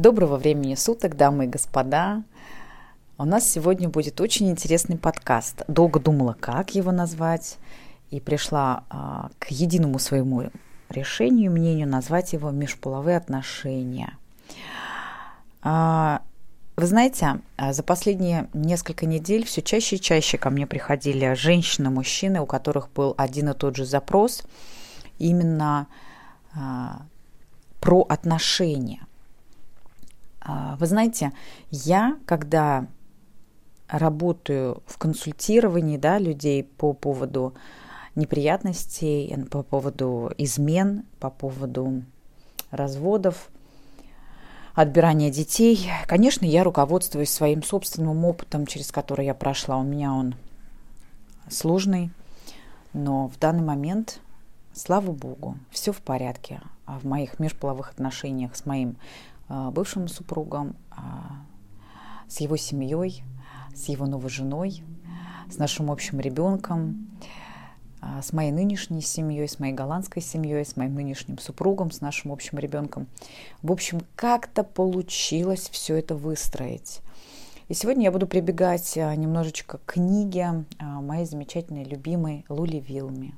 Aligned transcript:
Доброго 0.00 0.38
времени 0.38 0.76
суток, 0.76 1.14
дамы 1.14 1.44
и 1.44 1.46
господа. 1.46 2.22
У 3.18 3.26
нас 3.26 3.46
сегодня 3.46 3.90
будет 3.90 4.18
очень 4.22 4.48
интересный 4.48 4.96
подкаст. 4.96 5.62
Долго 5.68 6.00
думала, 6.00 6.34
как 6.40 6.74
его 6.74 6.90
назвать, 6.90 7.58
и 8.10 8.18
пришла 8.18 8.84
а, 8.88 9.28
к 9.38 9.50
единому 9.50 9.98
своему 9.98 10.44
решению, 10.88 11.52
мнению 11.52 11.86
назвать 11.86 12.32
его 12.32 12.50
«Межполовые 12.50 13.18
отношения». 13.18 14.16
А, 15.60 16.22
вы 16.76 16.86
знаете, 16.86 17.42
а, 17.58 17.74
за 17.74 17.82
последние 17.82 18.48
несколько 18.54 19.04
недель 19.04 19.44
все 19.44 19.60
чаще 19.60 19.96
и 19.96 20.00
чаще 20.00 20.38
ко 20.38 20.48
мне 20.48 20.66
приходили 20.66 21.34
женщины, 21.34 21.90
мужчины, 21.90 22.40
у 22.40 22.46
которых 22.46 22.90
был 22.90 23.14
один 23.18 23.50
и 23.50 23.52
тот 23.52 23.76
же 23.76 23.84
запрос 23.84 24.44
именно 25.18 25.88
а, 26.54 27.02
про 27.80 28.06
отношения. 28.08 29.06
А, 30.40 30.76
вы 30.76 30.86
знаете, 30.86 31.32
я, 31.70 32.18
когда 32.26 32.86
работаю 33.88 34.82
в 34.86 34.98
консультировании 34.98 35.96
да, 35.96 36.18
людей 36.18 36.64
по 36.64 36.92
поводу 36.92 37.54
неприятностей, 38.14 39.36
по 39.50 39.62
поводу 39.62 40.32
измен, 40.38 41.04
по 41.18 41.30
поводу 41.30 42.02
разводов, 42.70 43.50
отбирания 44.74 45.30
детей. 45.30 45.90
Конечно, 46.06 46.44
я 46.44 46.64
руководствуюсь 46.64 47.30
своим 47.30 47.62
собственным 47.62 48.24
опытом, 48.24 48.66
через 48.66 48.90
который 48.90 49.26
я 49.26 49.34
прошла. 49.34 49.78
У 49.78 49.82
меня 49.82 50.12
он 50.12 50.34
сложный, 51.48 52.10
но 52.92 53.28
в 53.28 53.38
данный 53.38 53.62
момент, 53.62 54.20
слава 54.72 55.12
богу, 55.12 55.56
все 55.70 55.92
в 55.92 56.00
порядке. 56.00 56.60
А 56.86 56.98
в 56.98 57.04
моих 57.04 57.38
межполовых 57.38 57.90
отношениях 57.90 58.56
с 58.56 58.66
моим 58.66 58.96
бывшим 59.50 60.06
супругом, 60.06 60.76
а, 60.90 61.44
с 62.28 62.40
его 62.40 62.56
семьей, 62.56 63.24
с 63.74 63.88
его 63.88 64.06
новой 64.06 64.30
женой, 64.30 64.84
с 65.50 65.58
нашим 65.58 65.90
общим 65.90 66.20
ребенком, 66.20 67.10
а, 68.00 68.22
с 68.22 68.32
моей 68.32 68.52
нынешней 68.52 69.00
семьей, 69.00 69.48
с 69.48 69.58
моей 69.58 69.72
голландской 69.72 70.22
семьей, 70.22 70.64
с 70.64 70.76
моим 70.76 70.94
нынешним 70.94 71.38
супругом, 71.38 71.90
с 71.90 72.00
нашим 72.00 72.30
общим 72.30 72.58
ребенком. 72.60 73.08
В 73.60 73.72
общем, 73.72 74.02
как-то 74.14 74.62
получилось 74.62 75.68
все 75.72 75.96
это 75.96 76.14
выстроить. 76.14 77.00
И 77.66 77.74
сегодня 77.74 78.04
я 78.04 78.12
буду 78.12 78.28
прибегать 78.28 78.94
немножечко 78.96 79.78
к 79.78 79.94
книге 79.94 80.64
моей 80.80 81.24
замечательной, 81.24 81.84
любимой 81.84 82.44
Лули 82.48 82.78
Вилми, 82.78 83.34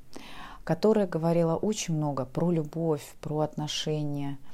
которая 0.64 1.06
говорила 1.06 1.56
очень 1.56 1.94
много 1.94 2.26
про 2.26 2.50
любовь, 2.50 3.14
про 3.22 3.40
отношения– 3.40 4.36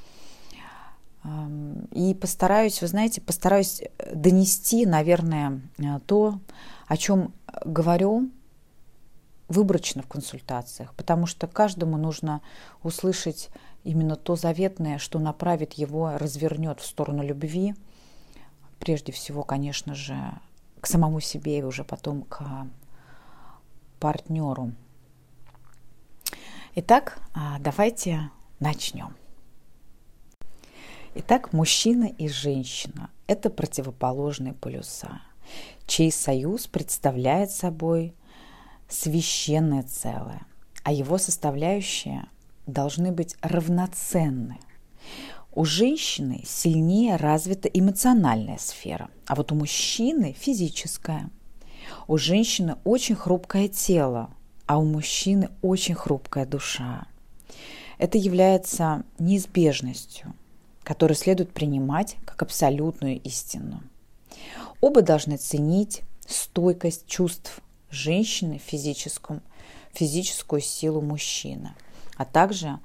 и 1.91 2.13
постараюсь, 2.13 2.81
вы 2.81 2.87
знаете, 2.87 3.21
постараюсь 3.21 3.81
донести, 4.13 4.85
наверное, 4.85 5.61
э, 5.77 5.99
то, 6.05 6.39
о 6.87 6.97
чем 6.97 7.33
говорю 7.65 8.29
выборочно 9.49 10.01
в 10.01 10.07
консультациях, 10.07 10.93
потому 10.95 11.25
что 11.25 11.47
каждому 11.47 11.97
нужно 11.97 12.41
услышать 12.83 13.49
именно 13.83 14.15
то 14.15 14.35
заветное, 14.35 14.97
что 14.97 15.19
направит 15.19 15.73
его, 15.73 16.17
развернет 16.17 16.79
в 16.79 16.85
сторону 16.85 17.23
любви, 17.23 17.75
прежде 18.79 19.11
всего, 19.11 19.43
конечно 19.43 19.95
же, 19.95 20.15
к 20.79 20.87
самому 20.87 21.19
себе 21.19 21.59
и 21.59 21.63
уже 21.63 21.83
потом 21.83 22.21
к 22.21 22.41
партнеру. 23.99 24.71
Итак, 26.75 27.19
а, 27.33 27.59
давайте 27.59 28.29
начнем. 28.59 29.15
Итак, 31.15 31.53
мужчина 31.53 32.05
и 32.05 32.27
женщина– 32.27 33.09
это 33.27 33.49
противоположные 33.49 34.53
полюса, 34.53 35.21
чей 35.87 36.11
союз 36.11 36.67
представляет 36.67 37.49
собой 37.49 38.13
священное 38.87 39.81
целое, 39.81 40.45
а 40.83 40.91
его 40.91 41.17
составляющие 41.17 42.27
должны 42.67 43.11
быть 43.11 43.35
равноценны. 43.41 44.59
У 45.51 45.65
женщины 45.65 46.43
сильнее 46.45 47.15
развита 47.15 47.67
эмоциональная 47.67 48.59
сфера, 48.59 49.09
а 49.25 49.33
вот 49.33 49.51
у 49.51 49.55
мужчины– 49.55 50.35
физическая. 50.39 51.31
У 52.07 52.19
женщины 52.19 52.77
очень 52.83 53.15
хрупкое 53.15 53.67
тело, 53.67 54.29
а 54.67 54.77
у 54.77 54.85
мужчины 54.85 55.49
очень 55.63 55.95
хрупкая 55.95 56.45
душа. 56.45 57.07
Это 57.97 58.19
является 58.19 59.05
неизбежностью– 59.17 60.35
который 60.89 61.15
следует 61.15 61.53
принимать 61.53 62.17
как 62.25 62.41
абсолютную 62.41 63.21
истину. 63.21 63.83
Оба 64.81 65.03
должны 65.03 65.37
ценить 65.37 66.01
стойкость 66.25 67.05
чувств 67.05 67.61
женщины, 67.91 68.57
физическую, 68.57 69.43
физическую 69.93 70.61
силу 70.61 70.99
мужчины, 71.01 71.75
а 72.17 72.25
также 72.25 72.79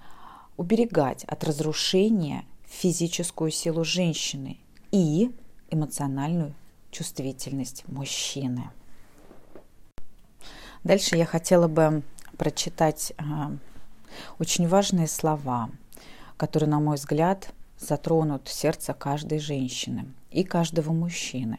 уберегать 0.59 1.25
от 1.25 1.45
разрушения 1.45 2.45
физическую 2.67 3.51
силу 3.51 3.85
женщины 3.85 4.59
и 4.91 5.35
эмоциональную 5.71 6.55
чувствительность 6.91 7.89
мужчины. 7.89 8.71
Дальше 10.83 11.17
я 11.17 11.25
хотела 11.25 11.69
бы 11.69 12.03
прочитать 12.37 13.15
а, 13.17 13.51
очень 14.39 14.69
важные 14.69 15.09
слова, 15.09 15.71
которые, 16.37 16.69
на 16.69 16.81
мой 16.81 16.97
взгляд, 16.97 17.55
затронут 17.85 18.49
сердце 18.49 18.95
каждой 18.95 19.39
женщины 19.39 20.07
и 20.31 20.45
каждого 20.45 20.93
мужчины. 20.93 21.59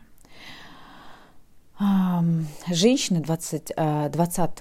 Женщины 2.68 3.22
20, 3.22 3.74
20 4.12 4.60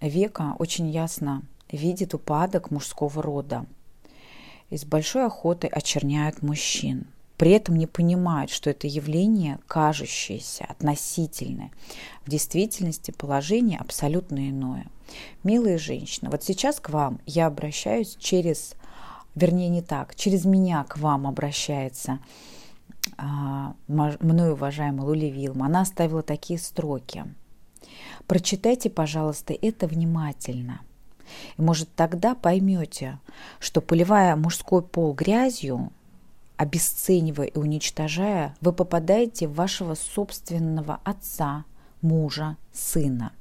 века 0.00 0.56
очень 0.58 0.90
ясно 0.90 1.42
видят 1.70 2.14
упадок 2.14 2.70
мужского 2.70 3.22
рода 3.22 3.66
и 4.70 4.76
с 4.76 4.84
большой 4.84 5.26
охотой 5.26 5.70
очерняют 5.70 6.42
мужчин. 6.42 7.06
При 7.36 7.50
этом 7.50 7.76
не 7.76 7.86
понимают, 7.88 8.50
что 8.50 8.70
это 8.70 8.86
явление 8.86 9.58
кажущееся, 9.66 10.66
относительное. 10.68 11.72
В 12.24 12.30
действительности 12.30 13.10
положение 13.10 13.78
абсолютно 13.78 14.50
иное. 14.50 14.86
Милые 15.42 15.78
женщины, 15.78 16.30
вот 16.30 16.44
сейчас 16.44 16.78
к 16.78 16.90
вам 16.90 17.20
я 17.26 17.46
обращаюсь 17.46 18.16
через 18.20 18.74
вернее 19.34 19.68
не 19.68 19.82
так, 19.82 20.14
через 20.14 20.44
меня 20.44 20.84
к 20.84 20.98
вам 20.98 21.26
обращается 21.26 22.18
а, 23.16 23.74
мной 23.86 24.52
уважаемая 24.52 25.06
Лули 25.06 25.26
Вилма. 25.26 25.66
Она 25.66 25.82
оставила 25.82 26.22
такие 26.22 26.58
строки. 26.58 27.24
Прочитайте, 28.26 28.90
пожалуйста, 28.90 29.52
это 29.52 29.86
внимательно. 29.86 30.80
И, 31.56 31.62
может, 31.62 31.88
тогда 31.94 32.34
поймете, 32.34 33.18
что 33.58 33.80
поливая 33.80 34.36
мужской 34.36 34.82
пол 34.82 35.14
грязью, 35.14 35.90
обесценивая 36.56 37.46
и 37.46 37.58
уничтожая, 37.58 38.56
вы 38.60 38.72
попадаете 38.72 39.48
в 39.48 39.54
вашего 39.54 39.94
собственного 39.94 41.00
отца, 41.04 41.64
мужа, 42.00 42.56
сына. 42.72 43.32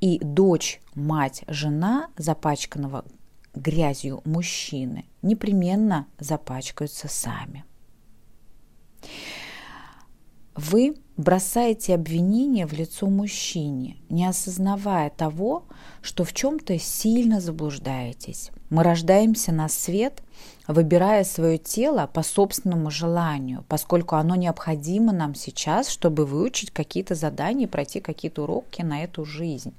И 0.00 0.18
дочь, 0.18 0.80
мать, 0.94 1.42
жена 1.46 2.08
запачканного 2.16 3.04
грязью 3.56 4.20
мужчины 4.24 5.04
непременно 5.22 6.06
запачкаются 6.18 7.08
сами. 7.08 7.64
Вы 10.54 10.96
бросаете 11.18 11.94
обвинение 11.94 12.66
в 12.66 12.72
лицо 12.72 13.06
мужчине, 13.08 13.98
не 14.08 14.26
осознавая 14.26 15.10
того, 15.10 15.64
что 16.00 16.24
в 16.24 16.32
чем-то 16.32 16.78
сильно 16.78 17.40
заблуждаетесь. 17.40 18.50
Мы 18.70 18.82
рождаемся 18.82 19.52
на 19.52 19.68
свет, 19.68 20.22
выбирая 20.66 21.24
свое 21.24 21.58
тело 21.58 22.08
по 22.12 22.22
собственному 22.22 22.90
желанию, 22.90 23.64
поскольку 23.68 24.16
оно 24.16 24.34
необходимо 24.34 25.12
нам 25.12 25.34
сейчас, 25.34 25.88
чтобы 25.88 26.24
выучить 26.24 26.70
какие-то 26.70 27.14
задания, 27.14 27.68
пройти 27.68 28.00
какие-то 28.00 28.44
уроки 28.44 28.82
на 28.82 29.04
эту 29.04 29.24
жизнь. 29.24 29.74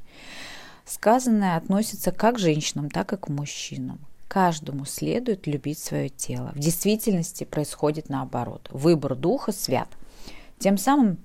Сказанное 0.88 1.58
относится 1.58 2.14
как 2.14 2.36
к 2.36 2.40
женщинам, 2.40 2.90
так 2.90 3.12
и 3.12 3.18
к 3.18 3.28
мужчинам. 3.28 4.00
Каждому 4.30 4.86
следует 4.86 5.46
любить 5.46 5.80
свое 5.80 6.08
тело. 6.08 6.54
В 6.56 6.60
действительности 6.60 7.44
происходит 7.44 8.08
наоборот. 8.08 8.70
Выбор 8.72 9.16
духа 9.16 9.52
свят. 9.52 9.90
Тем 10.60 10.78
самым 10.78 11.18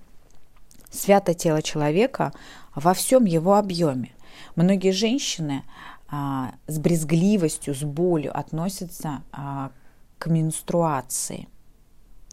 свято 0.91 1.33
тело 1.33 1.63
человека 1.63 2.33
во 2.75 2.93
всем 2.93 3.25
его 3.25 3.55
объеме. 3.55 4.11
Многие 4.57 4.91
женщины 4.91 5.63
а, 6.09 6.55
с 6.67 6.79
брезгливостью, 6.81 7.75
с 7.75 7.83
болью 7.83 8.37
относятся 8.37 9.23
а, 9.31 9.71
к 10.19 10.27
менструации 10.27 11.49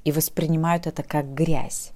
и 0.03 0.11
воспринимают 0.11 0.87
это 0.87 1.03
как 1.03 1.33
грязь, 1.33 1.91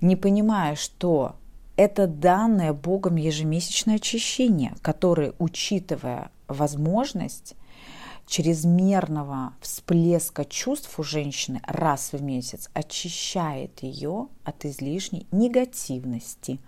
не 0.00 0.14
понимая, 0.14 0.76
что 0.76 1.34
это 1.80 2.06
данное 2.06 2.74
Богом 2.74 3.16
ежемесячное 3.16 3.94
очищение, 3.96 4.74
которое, 4.82 5.32
учитывая 5.38 6.30
возможность 6.46 7.54
чрезмерного 8.26 9.54
всплеска 9.62 10.44
чувств 10.44 10.98
у 10.98 11.02
женщины 11.02 11.62
раз 11.66 12.12
в 12.12 12.22
месяц, 12.22 12.68
очищает 12.74 13.82
ее 13.82 14.28
от 14.44 14.66
излишней 14.66 15.26
негативности, 15.32 16.58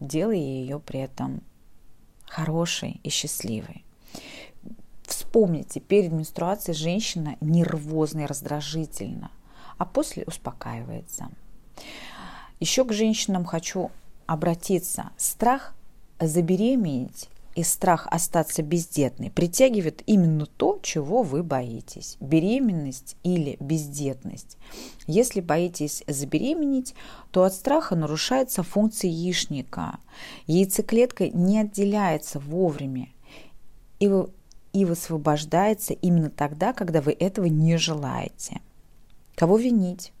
делая 0.00 0.36
ее 0.36 0.80
при 0.80 1.00
этом 1.00 1.40
хорошей 2.26 3.00
и 3.02 3.08
счастливой. 3.08 3.86
Вспомните, 5.04 5.80
перед 5.80 6.12
менструацией 6.12 6.76
женщина 6.76 7.38
нервозна 7.40 8.20
и 8.20 8.26
раздражительна, 8.26 9.30
а 9.78 9.86
после 9.86 10.24
успокаивается. 10.24 11.30
Еще 12.60 12.84
к 12.84 12.92
женщинам 12.92 13.46
хочу 13.46 13.90
обратиться. 14.26 15.10
Страх 15.16 15.74
забеременеть 16.20 17.28
и 17.56 17.62
страх 17.62 18.06
остаться 18.10 18.62
бездетной 18.62 19.30
притягивает 19.30 20.02
именно 20.06 20.44
то, 20.44 20.78
чего 20.82 21.22
вы 21.22 21.42
боитесь. 21.42 22.18
Беременность 22.20 23.16
или 23.22 23.56
бездетность. 23.60 24.58
Если 25.06 25.40
боитесь 25.40 26.04
забеременеть, 26.06 26.94
то 27.30 27.44
от 27.44 27.54
страха 27.54 27.96
нарушается 27.96 28.62
функция 28.62 29.10
яичника. 29.10 29.98
Яйцеклетка 30.46 31.28
не 31.28 31.60
отделяется 31.60 32.40
вовремя 32.40 33.08
и, 34.00 34.12
и 34.74 34.84
высвобождается 34.84 35.94
именно 35.94 36.28
тогда, 36.28 36.74
когда 36.74 37.00
вы 37.00 37.12
этого 37.12 37.46
не 37.46 37.78
желаете. 37.78 38.60
Кого 39.34 39.56
винить? 39.56 40.12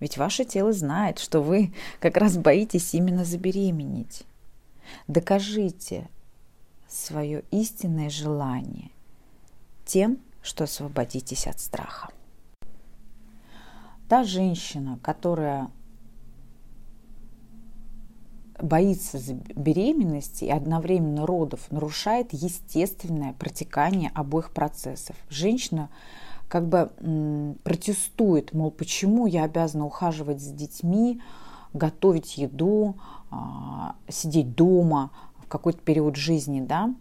Ведь 0.00 0.16
ваше 0.16 0.44
тело 0.44 0.72
знает, 0.72 1.18
что 1.18 1.42
вы 1.42 1.72
как 2.00 2.16
раз 2.16 2.36
боитесь 2.36 2.94
именно 2.94 3.24
забеременеть. 3.24 4.24
Докажите 5.06 6.08
свое 6.88 7.44
истинное 7.50 8.10
желание 8.10 8.90
тем, 9.84 10.18
что 10.42 10.64
освободитесь 10.64 11.46
от 11.46 11.60
страха. 11.60 12.08
Та 14.08 14.24
женщина, 14.24 14.98
которая 15.02 15.70
боится 18.60 19.18
беременности 19.54 20.44
и 20.44 20.50
одновременно 20.50 21.26
родов, 21.26 21.70
нарушает 21.70 22.32
естественное 22.32 23.34
протекание 23.34 24.10
обоих 24.14 24.50
процессов. 24.52 25.16
Женщина 25.28 25.90
как 26.50 26.66
бы 26.66 26.90
протестует, 27.62 28.52
мол, 28.52 28.72
почему 28.72 29.26
я 29.26 29.44
обязана 29.44 29.86
ухаживать 29.86 30.40
за 30.40 30.52
детьми, 30.52 31.20
готовить 31.72 32.38
еду, 32.38 32.96
а, 33.30 33.94
сидеть 34.08 34.56
дома, 34.56 35.12
какой-то 35.46 35.78
период 35.78 36.16
жизни, 36.16 36.60
да, 36.60 36.92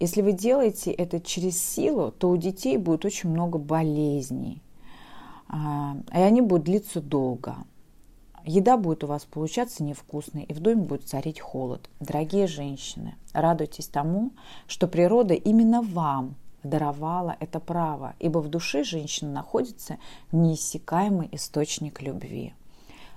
если 0.00 0.20
вы 0.20 0.32
делаете 0.32 0.90
это 0.90 1.18
через 1.18 1.60
силу, 1.60 2.12
то 2.12 2.28
у 2.28 2.36
детей 2.36 2.76
будет 2.76 3.06
очень 3.06 3.30
много 3.30 3.58
болезней, 3.58 4.62
а, 5.48 5.96
и 6.12 6.18
они 6.18 6.42
будут 6.42 6.66
длиться 6.66 7.00
долго. 7.00 7.56
Еда 8.44 8.76
будет 8.76 9.02
у 9.02 9.06
вас 9.06 9.24
получаться 9.24 9.82
невкусной, 9.82 10.42
и 10.42 10.52
в 10.52 10.60
доме 10.60 10.82
будет 10.82 11.08
царить 11.08 11.40
холод. 11.40 11.88
Дорогие 12.00 12.46
женщины, 12.46 13.14
радуйтесь 13.32 13.86
тому, 13.86 14.32
что 14.66 14.88
природа 14.88 15.32
именно 15.32 15.80
вам 15.80 16.36
даровала 16.62 17.36
это 17.40 17.60
право, 17.60 18.14
ибо 18.18 18.38
в 18.38 18.48
душе 18.48 18.84
женщины 18.84 19.30
находится 19.30 19.98
неиссякаемый 20.32 21.28
источник 21.32 22.02
любви. 22.02 22.54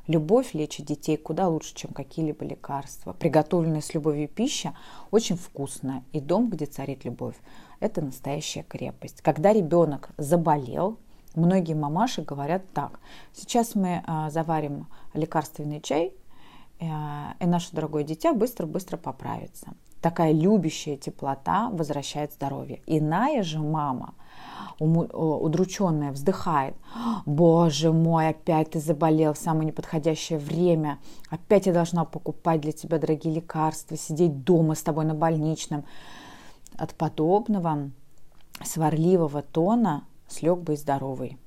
Любовь 0.07 0.53
лечит 0.53 0.87
детей 0.87 1.15
куда 1.15 1.47
лучше, 1.47 1.75
чем 1.75 1.91
какие-либо 1.91 2.43
лекарства. 2.43 3.13
Приготовленная 3.13 3.81
с 3.81 3.93
любовью 3.93 4.27
пища 4.27 4.73
очень 5.11 5.37
вкусная. 5.37 6.03
И 6.11 6.19
дом, 6.19 6.49
где 6.49 6.65
царит 6.65 7.05
любовь, 7.05 7.35
это 7.79 8.01
настоящая 8.01 8.63
крепость. 8.63 9.21
Когда 9.21 9.53
ребенок 9.53 10.09
заболел, 10.17 10.97
многие 11.35 11.75
мамаши 11.75 12.23
говорят 12.23 12.63
так. 12.73 12.99
Сейчас 13.33 13.75
мы 13.75 14.03
а, 14.05 14.29
заварим 14.31 14.87
лекарственный 15.13 15.81
чай, 15.81 16.13
э, 16.79 16.85
и 17.39 17.45
наше 17.45 17.71
дорогое 17.71 18.03
дитя 18.03 18.33
быстро-быстро 18.33 18.97
поправится. 18.97 19.67
Такая 20.01 20.31
любящая 20.31 20.97
теплота 20.97 21.69
возвращает 21.69 22.33
здоровье. 22.33 22.81
Иная 22.87 23.43
же 23.43 23.59
мама– 23.59 24.15
удрученная, 24.79 26.11
вздыхает. 26.11 26.75
Боже 27.25 27.91
мой, 27.91 28.29
опять 28.29 28.71
ты 28.71 28.79
заболел 28.79 29.33
в 29.33 29.37
самое 29.37 29.67
неподходящее 29.67 30.39
время. 30.39 30.99
Опять 31.29 31.67
я 31.67 31.73
должна 31.73 32.03
покупать 32.03 32.61
для 32.61 32.71
тебя 32.71 32.97
дорогие 32.97 33.35
лекарства, 33.35 33.95
сидеть 33.95 34.43
дома 34.43 34.73
с 34.73 34.81
тобой 34.81 35.05
на 35.05 35.13
больничном. 35.13 35.85
От 36.77 36.95
подобного 36.95 37.91
сварливого 38.63 39.43
тона 39.43 40.05
слег 40.27 40.59
бы 40.59 40.73
и 40.73 40.77
здоровый. 40.77 41.37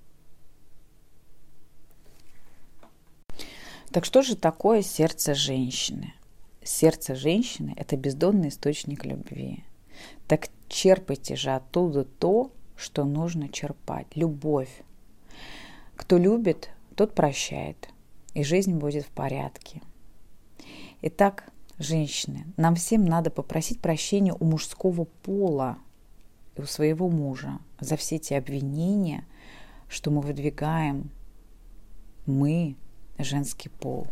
Так 3.90 4.04
что 4.04 4.22
же 4.22 4.36
такое 4.36 4.82
сердце 4.82 5.34
женщины? 5.34 6.14
Сердце 6.64 7.14
женщины– 7.14 7.74
это 7.76 7.96
бездонный 7.96 8.48
источник 8.48 9.04
любви. 9.04 9.64
Так 10.26 10.48
черпайте 10.68 11.36
же 11.36 11.50
оттуда 11.50 12.04
то, 12.04 12.52
что 12.74 13.04
нужно 13.04 13.50
черпать. 13.50 14.06
Любовь. 14.14 14.82
Кто 15.94 16.16
любит, 16.16 16.70
тот 16.96 17.14
прощает, 17.14 17.90
и 18.32 18.42
жизнь 18.42 18.74
будет 18.76 19.04
в 19.04 19.10
порядке. 19.10 19.82
Итак, 21.02 21.52
женщины, 21.78 22.46
нам 22.56 22.76
всем 22.76 23.04
надо 23.04 23.30
попросить 23.30 23.80
прощения 23.80 24.32
у 24.32 24.44
мужского 24.46 25.04
пола 25.04 25.76
и 26.56 26.62
у 26.62 26.64
своего 26.64 27.10
мужа 27.10 27.58
за 27.78 27.98
все 27.98 28.18
те 28.18 28.38
обвинения, 28.38 29.26
что 29.88 30.10
мы 30.10 30.22
выдвигаем, 30.22 31.10
мы, 32.24 32.76
женский 33.18 33.68
пол. 33.68 34.06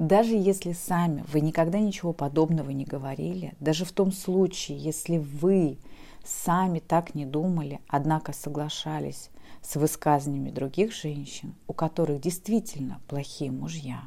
Даже 0.00 0.34
если 0.34 0.72
сами 0.72 1.26
вы 1.30 1.42
никогда 1.42 1.78
ничего 1.78 2.14
подобного 2.14 2.70
не 2.70 2.86
говорили, 2.86 3.52
даже 3.60 3.84
в 3.84 3.92
том 3.92 4.12
случае, 4.12 4.78
если 4.78 5.18
вы 5.18 5.76
сами 6.24 6.78
так 6.78 7.14
не 7.14 7.26
думали, 7.26 7.80
однако 7.86 8.32
соглашались 8.32 9.28
с 9.60 9.76
высказываниями 9.76 10.52
других 10.52 10.94
женщин, 10.94 11.54
у 11.66 11.74
которых 11.74 12.22
действительно 12.22 13.02
плохие 13.08 13.50
мужья, 13.50 14.04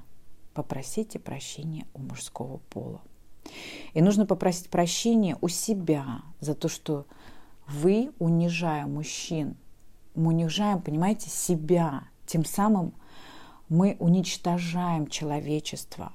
попросите 0.55 1.19
прощения 1.19 1.85
у 1.93 1.99
мужского 1.99 2.57
пола. 2.71 3.01
И 3.93 4.01
нужно 4.01 4.25
попросить 4.25 4.71
прощения 4.71 5.37
у 5.41 5.47
себя 5.47 6.23
за 6.39 6.55
то, 6.55 6.69
что 6.69 7.05
вы, 7.67 8.09
унижая 8.17 8.87
мужчин, 8.87 9.57
мы 10.15 10.29
унижаем, 10.29 10.81
понимаете, 10.81 11.29
себя. 11.29 12.05
Тем 12.25 12.45
самым 12.45 12.93
мы 13.73 13.97
уничтожаем 13.99 15.07
человечество. 15.07 16.13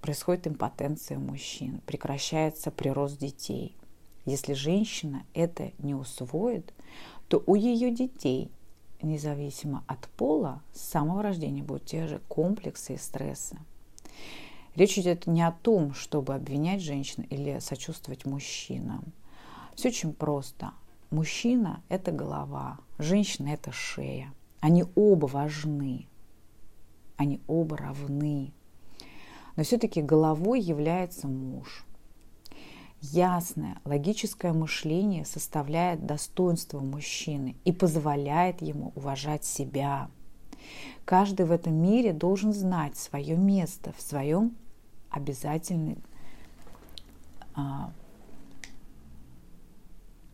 Происходит 0.00 0.48
импотенция 0.48 1.18
мужчин, 1.18 1.80
прекращается 1.86 2.70
прирост 2.70 3.18
детей– 3.18 3.76
если 4.24 4.52
женщина 4.52 5.24
это 5.34 5.72
не 5.78 5.94
усвоит, 5.94 6.74
то 7.28 7.42
у 7.46 7.54
ее 7.54 7.90
детей, 7.90 8.50
независимо 9.02 9.82
от 9.86 10.08
пола, 10.10 10.62
с 10.72 10.82
самого 10.82 11.22
рождения 11.22 11.62
будут 11.62 11.86
те 11.86 12.06
же 12.06 12.20
комплексы 12.28 12.94
и 12.94 12.98
стрессы. 12.98 13.58
Речь 14.74 14.98
идет 14.98 15.26
не 15.26 15.42
о 15.42 15.52
том, 15.52 15.94
чтобы 15.94 16.34
обвинять 16.34 16.82
женщин 16.82 17.24
или 17.24 17.58
сочувствовать 17.60 18.24
мужчинам. 18.24 19.12
Все 19.74 19.88
очень 19.88 20.12
просто. 20.12 20.72
Мужчина– 21.10 21.82
это 21.88 22.12
голова, 22.12 22.78
женщина– 22.98 23.48
это 23.52 23.72
шея. 23.72 24.32
Они 24.60 24.84
оба 24.94 25.26
важны, 25.26 26.06
они 27.20 27.40
оба 27.46 27.76
равны. 27.76 28.52
Но 29.56 29.62
все-таки 29.62 30.00
головой 30.00 30.60
является 30.60 31.28
муж– 31.28 31.84
Ясное, 33.02 33.80
логическое 33.86 34.52
мышление 34.52 35.24
составляет 35.24 36.04
достоинство 36.04 36.80
мужчины 36.80 37.56
и 37.64 37.72
позволяет 37.72 38.60
ему 38.60 38.92
уважать 38.94 39.44
себя. 39.44 40.10
Каждый 41.06 41.46
в 41.46 41.50
этом 41.50 41.74
мире 41.74 42.12
должен 42.12 42.52
знать 42.52 42.98
свое 42.98 43.38
место 43.38 43.94
в 43.96 44.02
своем 44.02 44.54
обязательном 45.08 46.02
а, 47.54 47.90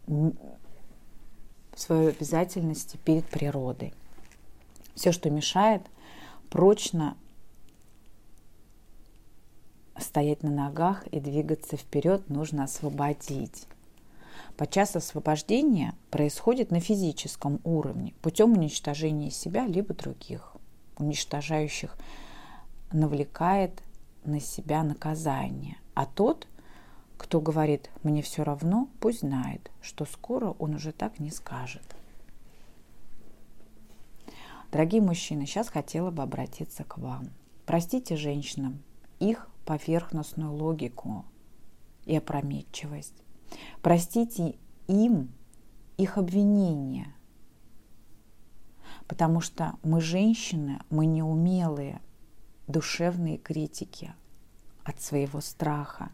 в 0.09 0.35
своей 1.77 2.09
обязательности 2.09 2.97
перед 2.97 3.25
природой. 3.27 3.95
Все, 4.97 5.13
что 5.13 5.31
мешает, 5.31 5.83
прочно 6.51 7.17
стоять 9.99 10.43
на 10.43 10.51
ногах 10.51 11.07
и 11.09 11.21
двигаться 11.21 11.77
вперед, 11.77 12.29
нужно 12.29 12.65
освободить. 12.65 13.67
Подчас 14.57 14.97
освобождение 14.97 15.95
происходит 16.11 16.71
на 16.71 16.81
физическом 16.81 17.61
уровне 17.65 18.15
путем 18.23 18.53
уничтожения 18.53 19.31
себя 19.31 19.67
либо 19.67 19.95
других. 19.95 20.57
Уничтожающих 20.99 21.97
навлекает 22.93 23.83
на 24.25 24.41
себя 24.41 24.83
наказание. 24.83 25.77
А 25.95 26.07
тот, 26.07 26.47
кто 27.19 27.41
говорит 27.41 27.91
«мне 28.03 28.23
все 28.23 28.45
равно», 28.45 28.89
пусть 29.01 29.21
знает, 29.21 29.71
что 29.83 30.05
скоро 30.05 30.55
он 30.59 30.75
уже 30.75 30.93
так 30.93 31.19
не 31.19 31.31
скажет. 31.31 31.85
Дорогие 34.77 35.01
мужчины, 35.01 35.47
сейчас 35.47 35.71
хотела 35.71 36.11
бы 36.11 36.23
обратиться 36.23 36.85
к 36.85 36.99
вам. 36.99 37.31
Простите 37.65 38.15
женщинам 38.15 38.83
их 39.19 39.49
поверхностную 39.65 40.53
логику 40.53 41.25
и 42.05 42.15
опрометчивость. 42.15 43.15
Простите 43.81 44.57
им 44.87 45.33
их 45.97 46.19
обвинения, 46.19 47.15
потому 49.09 49.41
что 49.41 49.77
мы 49.83 50.03
женщины, 50.03 50.79
мы 50.91 51.07
неумелые 51.07 52.03
душевные 52.67 53.39
критики 53.39 54.13
от 54.85 55.01
своего 55.01 55.41
страха, 55.41 56.11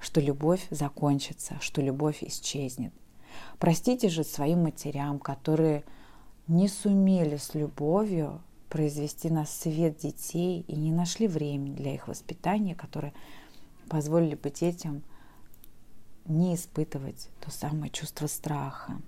что 0.00 0.20
любовь 0.20 0.66
закончится, 0.70 1.56
что 1.60 1.82
любовь 1.82 2.24
исчезнет. 2.24 2.92
Простите 3.60 4.08
же 4.08 4.24
своим 4.24 4.64
матерям, 4.64 5.20
которые 5.20 5.84
не 6.48 6.68
сумели 6.68 7.36
с 7.36 7.54
любовью 7.54 8.42
произвести 8.68 9.30
на 9.30 9.46
свет 9.46 9.98
детей 9.98 10.64
и 10.66 10.76
не 10.76 10.92
нашли 10.92 11.28
времени 11.28 11.74
для 11.74 11.94
их 11.94 12.08
воспитания, 12.08 12.74
которые 12.74 13.12
позволили 13.88 14.34
бы 14.34 14.50
детям– 14.50 15.02
не 16.28 16.54
испытывать 16.54 17.28
то 17.40 17.50
самое 17.50 17.90
чувство 17.90 18.26
страха. 18.26 19.00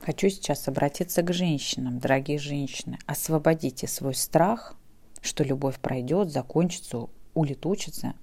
Хочу 0.00 0.30
сейчас 0.30 0.66
обратиться 0.66 1.22
к 1.22 1.32
женщинам, 1.32 1.98
дорогие 1.98 2.38
женщины. 2.38 2.98
Освободите 3.06 3.86
свой 3.86 4.14
страх, 4.14 4.74
что 5.20 5.44
любовь 5.44 5.78
пройдет, 5.78 6.30
закончится, 6.30 7.08
улетучится, 7.34 8.14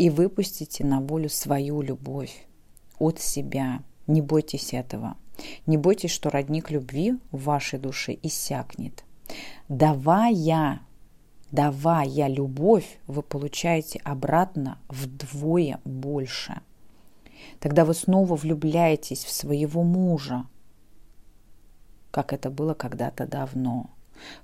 и 0.00 0.08
выпустите 0.08 0.82
на 0.82 0.98
волю 1.02 1.28
свою 1.28 1.82
любовь 1.82 2.46
от 2.98 3.20
себя. 3.20 3.82
Не 4.06 4.22
бойтесь 4.22 4.72
этого. 4.72 5.14
Не 5.66 5.76
бойтесь, 5.76 6.10
что 6.10 6.30
родник 6.30 6.70
любви 6.70 7.18
в 7.32 7.44
вашей 7.44 7.78
душе 7.78 8.16
иссякнет. 8.22 9.04
Давая 9.68 10.80
Давая 11.52 12.28
любовь, 12.28 12.98
вы 13.06 13.22
получаете 13.22 14.00
обратно 14.02 14.78
вдвое 14.88 15.80
больше. 15.84 16.62
Тогда 17.58 17.84
вы 17.84 17.92
снова 17.92 18.36
влюбляетесь 18.36 19.24
в 19.24 19.30
своего 19.30 19.82
мужа, 19.82 20.46
как 22.10 22.32
это 22.32 22.50
было 22.50 22.72
когда-то 22.72 23.26
давно. 23.26 23.90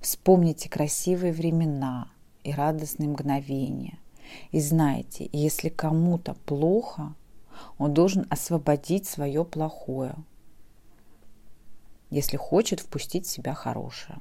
Вспомните 0.01 0.69
красивые 0.69 1.33
времена 1.33 2.09
и 2.45 2.53
радостные 2.53 3.09
мгновения. 3.09 3.99
И 4.51 4.61
знайте, 4.61 5.29
если 5.33 5.69
кому-то 5.69 6.35
плохо, 6.47 7.15
он 7.79 7.95
должен 7.95 8.27
освободить 8.31 9.07
свое 9.07 9.45
плохое, 9.45 10.15
если 12.11 12.37
хочет 12.37 12.81
впустить 12.81 13.27
в 13.27 13.31
себя 13.31 13.55
хорошее. 13.55 14.19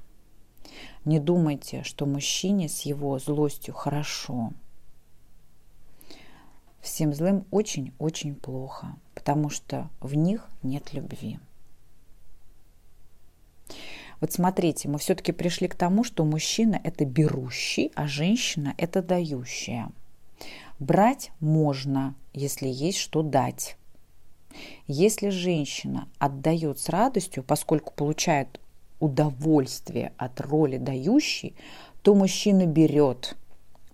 Не 1.06 1.20
думайте, 1.20 1.84
что 1.84 2.06
мужчине 2.06 2.68
с 2.68 2.82
его 2.82 3.20
злостью 3.20 3.74
хорошо. 3.74 4.52
Всем 6.82 7.14
злым 7.14 7.46
очень-очень 7.52 8.36
плохо, 8.36 8.96
потому 9.14 9.50
что 9.50 9.90
в 10.02 10.16
них 10.16 10.48
нет 10.62 10.94
любви. 10.94 11.40
Вот 14.22 14.32
смотрите, 14.32 14.88
мы 14.88 14.98
все-таки 14.98 15.32
пришли 15.32 15.68
к 15.68 15.76
тому, 15.76 16.04
что 16.04 16.24
мужчина– 16.24 16.80
это 16.84 17.06
берущий, 17.06 17.92
а 17.96 18.08
женщина– 18.08 18.74
это 18.78 19.02
дающая. 19.02 19.90
Брать 20.80 21.32
можно, 21.40 22.16
если 22.34 22.68
есть 22.68 22.98
что 22.98 23.22
дать. 23.22 23.78
Если 24.88 25.30
женщина 25.30 26.08
отдает 26.18 26.80
с 26.80 26.90
радостью, 26.90 27.44
поскольку 27.44 27.94
получает 27.94 28.60
удовольствие 29.00 30.14
от 30.18 30.40
роли 30.42 30.78
дающей, 30.78 31.56
то 32.02 32.16
мужчина 32.16 32.66
берет, 32.66 33.36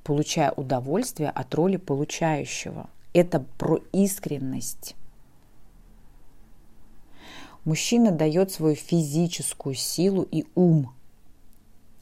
получая 0.04 0.52
удовольствие 0.52 1.30
от 1.30 1.54
роли 1.56 1.78
получающего. 1.78 2.90
Это 3.14 3.46
про 3.58 3.80
искренность. 3.92 4.96
Мужчина 7.64 8.12
дает 8.12 8.52
свою 8.52 8.76
физическую 8.76 9.76
силу 9.76 10.24
и 10.24 10.46
ум. 10.56 10.94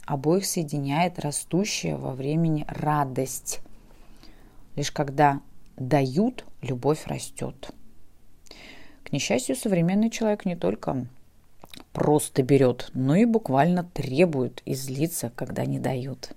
Обоих 0.05 0.45
соединяет 0.45 1.19
растущая 1.19 1.97
во 1.97 2.13
времени 2.13 2.65
радость. 2.67 3.59
Лишь 4.75 4.91
когда 4.91 5.41
дают, 5.75 6.45
любовь 6.61 7.05
растет. 7.07 7.71
К 9.03 9.11
несчастью, 9.11 9.55
современный 9.55 10.09
человек 10.09 10.45
не 10.45 10.55
только 10.55 11.07
просто 11.91 12.41
берет, 12.41 12.89
но 12.93 13.15
и 13.15 13.25
буквально 13.25 13.83
требует 13.83 14.61
и 14.65 14.73
злится, 14.73 15.31
когда 15.35 15.65
не 15.65 15.79
дают. 15.79 16.31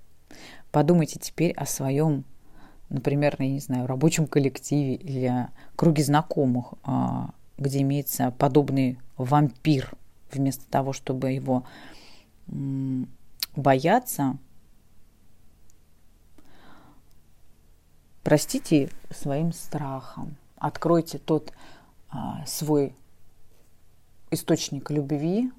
Подумайте 0.72 1.20
теперь 1.20 1.52
о 1.52 1.66
своем, 1.66 2.24
например, 2.88 3.36
я 3.38 3.48
не 3.48 3.60
знаю, 3.60 3.86
рабочем 3.86 4.26
коллективе 4.26 4.94
или 4.94 5.48
круге 5.76 6.02
знакомых, 6.02 6.74
а, 6.82 7.30
где 7.62 7.80
имеется 7.82 8.30
подобный 8.32 8.98
вампир, 9.16 9.94
вместо 10.30 10.66
того, 10.68 10.92
чтобы 10.92 11.30
его 11.30 11.64
бояться, 13.56 14.36
простите 18.22 18.90
своим 19.10 19.52
страхом, 19.52 20.36
откройте 20.56 21.18
тот 21.18 21.52
а, 22.10 22.44
свой 22.46 22.94
источник 24.30 24.90
любви, 24.90 25.52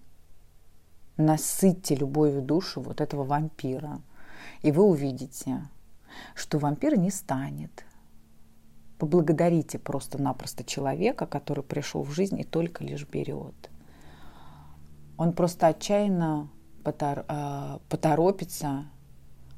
насытьте 1.18 1.96
любовью 1.96 2.42
душу 2.42 2.82
вот 2.82 3.02
этого 3.02 3.24
вампира. 3.24 4.02
И 4.62 4.72
вы 4.72 4.84
увидите, 4.84 5.68
что 6.36 6.58
вампира 6.58 6.96
не 6.96 7.12
станет. 7.12 7.86
Поблагодарите 9.04 9.80
просто-напросто 9.80 10.64
человека, 10.64 11.26
который 11.26 11.62
пришел 11.62 12.04
в 12.04 12.12
жизнь 12.12 12.40
и 12.40 12.46
только 12.46 12.86
лишь 12.86 13.06
берет. 13.06 13.70
Он 15.18 15.34
просто 15.34 15.68
отчаянно 15.68 16.48
э, 16.86 17.80
поторопится 17.90 18.86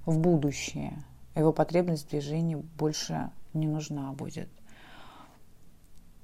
в 0.07 0.17
будущее. 0.17 1.03
Его 1.35 1.53
потребность 1.53 2.07
в 2.07 2.09
движении 2.09 2.55
больше 2.55 3.29
не 3.53 3.67
нужна 3.67 4.11
будет 4.13 4.49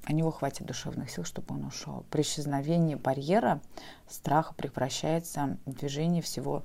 у 0.09 0.13
него 0.13 0.31
хватит 0.31 0.65
душевных 0.65 1.11
сил, 1.11 1.23
чтобы 1.23 1.53
он 1.53 1.65
ушел. 1.65 2.05
При 2.09 2.23
исчезновении 2.23 2.95
барьера 2.95 3.61
страх 4.09 4.55
превращается 4.55 5.59
в 5.67 5.73
движение 5.73 6.23
всего, 6.23 6.63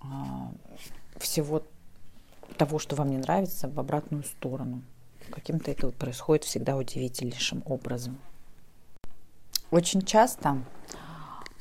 а, 0.00 0.50
всего 1.16 1.62
того, 2.58 2.80
что 2.80 2.96
вам 2.96 3.10
не 3.10 3.18
нравится, 3.18 3.68
в 3.68 3.78
обратную 3.78 4.24
сторону. 4.24 4.82
Каким-то 5.30 5.70
это 5.70 5.90
происходит 5.90 6.44
всегда 6.44 6.76
удивительнейшим 6.76 7.62
образом. 7.66 8.18
Очень 9.70 10.02
часто 10.02 10.58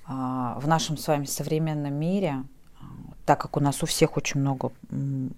а, 0.05 0.59
в 0.59 0.67
нашем 0.67 0.97
с 0.97 1.07
вами 1.07 1.25
современном 1.25 1.93
мире, 1.93 2.43
так 3.25 3.41
как 3.41 3.57
у 3.57 3.59
нас 3.59 3.81
у 3.81 3.85
всех 3.85 4.17
очень 4.17 4.41
много 4.41 4.71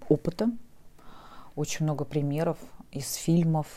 опыта, 0.09 0.49
очень 1.55 1.85
много 1.85 2.03
примеров 2.03 2.57
из 2.91 3.13
фильмов, 3.13 3.67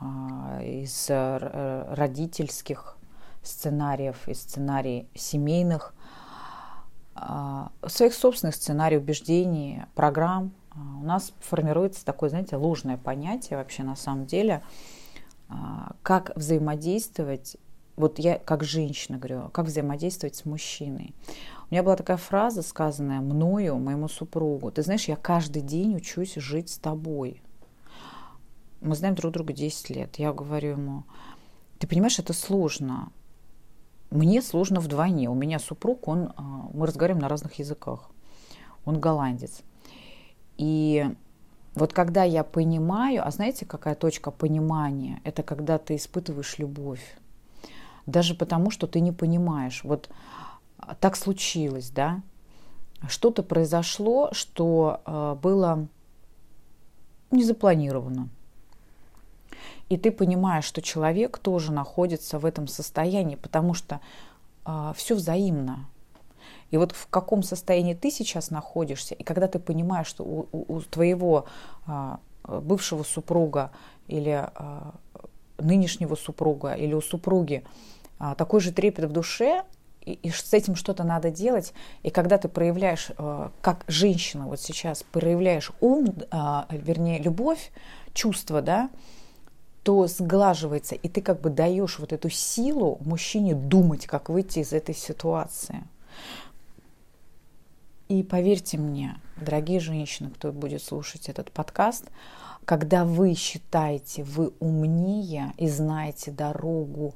а, 0.00 0.60
из 0.62 1.06
э, 1.10 1.84
родительских 1.94 2.96
сценариев, 3.42 4.28
из 4.28 4.40
сценарий 4.40 5.08
семейных, 5.14 5.94
а, 7.14 7.70
своих 7.86 8.14
собственных 8.14 8.54
сценариев 8.54 9.02
убеждений, 9.02 9.82
программ. 9.94 10.52
А, 10.70 10.98
у 11.00 11.04
нас 11.04 11.32
формируется 11.40 12.04
такое, 12.04 12.30
знаете, 12.30 12.56
ложное 12.56 12.96
понятие 12.96 13.58
вообще 13.58 13.82
на 13.82 13.96
самом 13.96 14.26
деле, 14.26 14.62
как 16.02 16.30
взаимодействовать 16.36 17.56
вот 18.00 18.18
я 18.18 18.38
как 18.38 18.64
женщина 18.64 19.18
говорю, 19.18 19.50
как 19.50 19.66
взаимодействовать 19.66 20.34
с 20.34 20.44
мужчиной. 20.44 21.14
У 21.70 21.74
меня 21.74 21.82
была 21.82 21.96
такая 21.96 22.16
фраза, 22.16 22.62
сказанная 22.62 23.20
мною, 23.20 23.78
моему 23.78 24.08
супругу. 24.08 24.70
Ты 24.70 24.82
знаешь, 24.82 25.04
я 25.04 25.16
каждый 25.16 25.62
день 25.62 25.94
учусь 25.96 26.34
жить 26.36 26.70
с 26.70 26.78
тобой. 26.78 27.42
Мы 28.80 28.94
знаем 28.94 29.14
друг 29.14 29.32
друга 29.32 29.52
10 29.52 29.90
лет. 29.90 30.18
Я 30.18 30.32
говорю 30.32 30.70
ему, 30.70 31.04
ты 31.78 31.86
понимаешь, 31.86 32.18
это 32.18 32.32
сложно. 32.32 33.10
Мне 34.10 34.42
сложно 34.42 34.80
вдвойне. 34.80 35.28
У 35.28 35.34
меня 35.34 35.58
супруг, 35.58 36.08
он, 36.08 36.32
а, 36.36 36.42
мы 36.72 36.86
разговариваем 36.86 37.22
на 37.22 37.28
разных 37.28 37.58
языках. 37.58 38.10
Он 38.84 38.98
голландец. 38.98 39.60
И 40.60 41.10
вот 41.74 41.94
когда 41.94 42.22
я 42.22 42.44
понимаю, 42.44 43.26
а 43.26 43.30
знаете, 43.30 43.64
какая 43.64 43.94
точка 43.94 44.30
понимания? 44.30 45.22
Это 45.24 45.42
когда 45.42 45.78
ты 45.78 45.96
испытываешь 45.96 46.58
любовь. 46.58 47.16
Даже 48.04 48.34
потому, 48.34 48.70
что 48.70 48.86
ты 48.86 49.00
не 49.00 49.10
понимаешь. 49.10 49.80
Вот 49.84 50.10
так 51.00 51.16
случилось, 51.16 51.88
да? 51.88 52.20
Что-то 53.08 53.42
произошло, 53.42 54.28
что 54.32 55.00
э, 55.06 55.36
было 55.42 55.88
не 57.30 57.42
запланировано. 57.42 58.28
И 59.88 59.96
ты 59.96 60.12
понимаешь, 60.12 60.64
что 60.66 60.82
человек 60.82 61.38
тоже 61.38 61.72
находится 61.72 62.38
в 62.38 62.44
этом 62.44 62.68
состоянии, 62.68 63.36
потому 63.36 63.72
что 63.72 64.00
э, 64.66 64.92
все 64.94 65.14
взаимно. 65.14 65.86
И 66.70 66.76
вот 66.76 66.92
в 66.92 67.06
каком 67.08 67.42
состоянии 67.42 67.94
ты 67.94 68.10
сейчас 68.10 68.50
находишься, 68.50 69.14
и 69.14 69.22
когда 69.22 69.48
ты 69.48 69.58
понимаешь, 69.58 70.06
что 70.06 70.24
у, 70.24 70.48
у, 70.52 70.76
у 70.76 70.80
твоего 70.82 71.46
а, 71.86 72.20
бывшего 72.44 73.02
супруга 73.02 73.70
или 74.08 74.30
а, 74.30 74.94
нынешнего 75.58 76.14
супруга 76.14 76.74
или 76.74 76.94
у 76.94 77.00
супруги 77.00 77.64
а, 78.18 78.34
такой 78.34 78.60
же 78.60 78.72
трепет 78.72 79.06
в 79.06 79.12
душе, 79.12 79.64
и, 80.02 80.12
и 80.12 80.30
с 80.30 80.52
этим 80.52 80.76
что-то 80.76 81.04
надо 81.04 81.30
делать. 81.30 81.72
И 82.02 82.10
когда 82.10 82.38
ты 82.38 82.48
проявляешь, 82.48 83.10
а, 83.16 83.50
как 83.60 83.84
женщина 83.86 84.46
вот 84.46 84.60
сейчас, 84.60 85.02
проявляешь 85.02 85.72
ум, 85.80 86.14
а, 86.30 86.66
вернее, 86.70 87.20
любовь, 87.20 87.70
чувство, 88.14 88.62
да, 88.62 88.90
то 89.82 90.06
сглаживается, 90.06 90.94
и 90.94 91.08
ты 91.08 91.22
как 91.22 91.40
бы 91.40 91.48
даешь 91.48 91.98
вот 91.98 92.12
эту 92.12 92.28
силу 92.28 92.98
мужчине 93.00 93.54
думать, 93.54 94.06
как 94.06 94.28
выйти 94.28 94.58
из 94.58 94.72
этой 94.72 94.94
ситуации. 94.94 95.82
И 98.10 98.24
поверьте 98.24 98.76
мне, 98.76 99.20
дорогие 99.40 99.78
женщины, 99.78 100.30
кто 100.30 100.50
будет 100.50 100.82
слушать 100.82 101.28
этот 101.28 101.52
подкаст, 101.52 102.10
когда 102.64 103.04
вы 103.04 103.34
считаете, 103.34 104.24
вы 104.24 104.52
умнее 104.58 105.54
и 105.58 105.68
знаете 105.68 106.32
дорогу, 106.32 107.14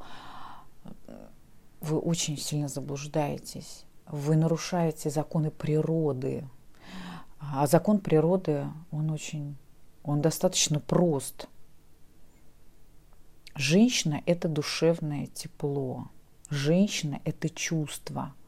вы 1.80 1.98
очень 1.98 2.38
сильно 2.38 2.68
заблуждаетесь. 2.68 3.86
Вы 4.06 4.36
нарушаете 4.36 5.10
законы 5.10 5.50
природы. 5.50 6.48
А 7.40 7.66
закон 7.66 7.98
природы, 7.98 8.68
он 8.92 9.10
очень, 9.10 9.56
он 10.04 10.20
достаточно 10.20 10.78
прост. 10.78 11.48
Женщина– 13.56 14.22
это 14.26 14.46
душевное 14.46 15.26
тепло. 15.26 16.06
Женщина– 16.50 17.20
это 17.24 17.48
чувство– 17.48 18.32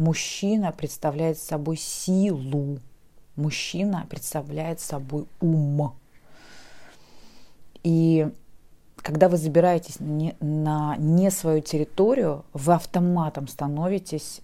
Мужчина 0.00 0.72
представляет 0.72 1.36
собой 1.36 1.76
силу. 1.76 2.78
Мужчина 3.36 4.06
представляет 4.08 4.80
собой 4.80 5.26
ум. 5.42 5.92
И 7.82 8.26
когда 8.96 9.28
вы 9.28 9.36
забираетесь 9.36 10.00
не, 10.00 10.36
на 10.40 10.96
не 10.96 11.30
свою 11.30 11.60
территорию, 11.60 12.46
вы 12.54 12.72
автоматом 12.72 13.46
становитесь 13.46 14.40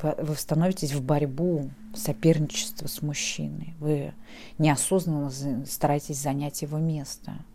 вы 0.00 0.34
становитесь 0.34 0.92
в 0.92 1.02
борьбу, 1.04 1.68
соперничество 1.94 2.86
с 2.86 3.02
мужчиной. 3.02 3.74
Вы 3.78 4.14
неосознанно 4.56 5.30
стараетесь 5.66 6.22
занять 6.22 6.62
его 6.62 6.78
место– 6.78 7.34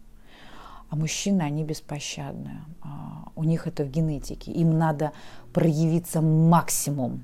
а 0.89 0.95
мужчины, 0.95 1.41
они 1.41 1.63
беспощадные. 1.63 2.63
А, 2.81 3.31
у 3.35 3.43
них 3.43 3.67
это 3.67 3.83
в 3.83 3.89
генетике. 3.89 4.51
Им 4.51 4.77
надо 4.77 5.11
проявиться 5.53 6.21
максимум, 6.21 7.23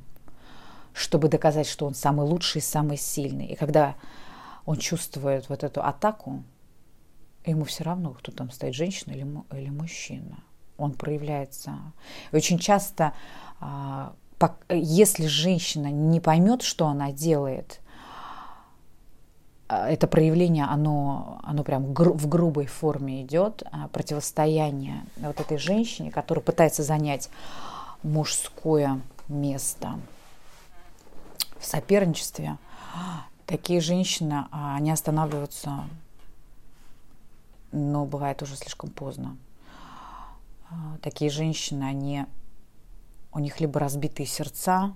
чтобы 0.93 1.30
доказать, 1.30 1.67
что 1.67 1.86
он 1.86 1.95
самый 1.95 2.26
лучший, 2.26 2.62
самый 2.62 2.97
сильный. 2.97 3.47
И 3.47 3.56
когда 3.56 3.95
он 4.65 4.78
чувствует 4.78 5.49
вот 5.49 5.63
эту 5.63 5.82
атаку, 5.82 6.43
ему 7.45 7.63
все 7.65 7.84
равно, 7.84 8.12
кто 8.12 8.32
там 8.32 8.52
стоит, 8.52 8.76
женщина 8.76 9.13
или, 9.13 9.28
или 9.54 9.69
мужчина. 9.69 10.43
Он 10.78 10.93
проявляется. 10.93 11.78
И 12.32 12.36
очень 12.36 12.60
часто, 12.60 13.13
а, 13.60 14.13
если 14.69 15.28
женщина 15.28 15.88
не 15.88 16.19
поймет, 16.19 16.63
что 16.63 16.88
она 16.88 17.12
делает, 17.12 17.80
это 19.88 20.07
проявление, 20.07 20.65
оно, 20.65 21.39
оно 21.43 21.63
прям 21.63 21.93
в 21.93 22.27
грубой 22.27 22.65
форме 22.65 23.23
идет, 23.23 23.63
а, 23.71 23.88
противостояние 23.88 25.05
вот 25.17 25.39
этой 25.39 25.57
женщине, 25.57 26.12
которая 26.12 26.43
пытается 26.43 26.83
занять 26.83 27.29
мужское 28.03 29.01
место 29.27 29.99
в 31.57 31.65
соперничестве. 31.65 32.57
Такие 33.45 33.81
женщины, 33.81 34.45
а, 34.51 34.75
они 34.75 34.91
останавливаются, 34.91 35.86
но 37.71 38.05
бывает 38.05 38.41
уже 38.41 38.55
слишком 38.55 38.89
поздно. 38.89 39.38
Такие 41.01 41.29
женщины, 41.29 41.83
они, 41.83 42.25
у 43.31 43.39
них 43.39 43.59
либо 43.59 43.79
разбитые 43.79 44.25
сердца, 44.25 44.93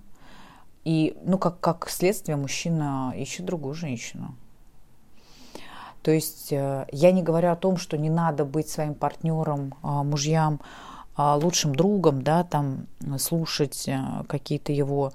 и, 0.84 1.18
ну, 1.24 1.38
как, 1.38 1.60
как 1.60 1.90
следствие, 1.90 2.38
мужчина 2.38 3.14
ищет 3.16 3.46
другую 3.46 3.74
женщину. 3.76 4.36
То 6.08 6.14
есть 6.14 6.54
э, 6.54 6.86
я 6.94 7.12
не 7.12 7.22
говорю 7.22 7.52
о 7.52 7.58
том, 7.58 7.76
что 7.76 7.98
не 7.98 8.10
надо 8.10 8.46
быть 8.46 8.70
своим 8.70 8.94
партнером, 8.94 9.76
а, 9.82 10.04
мужьям, 10.04 10.62
а, 11.18 11.36
лучшим 11.36 11.76
другом, 11.76 12.22
да, 12.22 12.46
там 12.46 12.88
слушать 13.18 13.90
э, 13.90 14.00
какие-то 14.30 14.72
его 14.72 15.12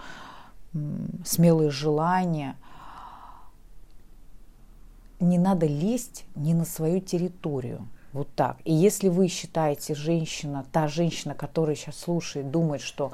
смелые 1.25 1.71
желания. 1.71 2.57
Не 5.19 5.39
надо 5.39 5.65
лезть 5.65 6.27
не 6.35 6.53
на 6.53 6.67
свою 6.67 7.01
территорию. 7.01 7.89
Вот 8.13 8.29
так. 8.37 8.59
И 8.65 8.75
если 8.75 9.09
вы 9.09 9.29
считаете, 9.29 9.95
женщина, 9.95 10.67
та 10.73 10.89
женщина, 10.89 11.35
которая 11.35 11.75
сейчас 11.75 11.97
слушает, 11.97 12.51
думает, 12.51 12.83
что 12.83 13.13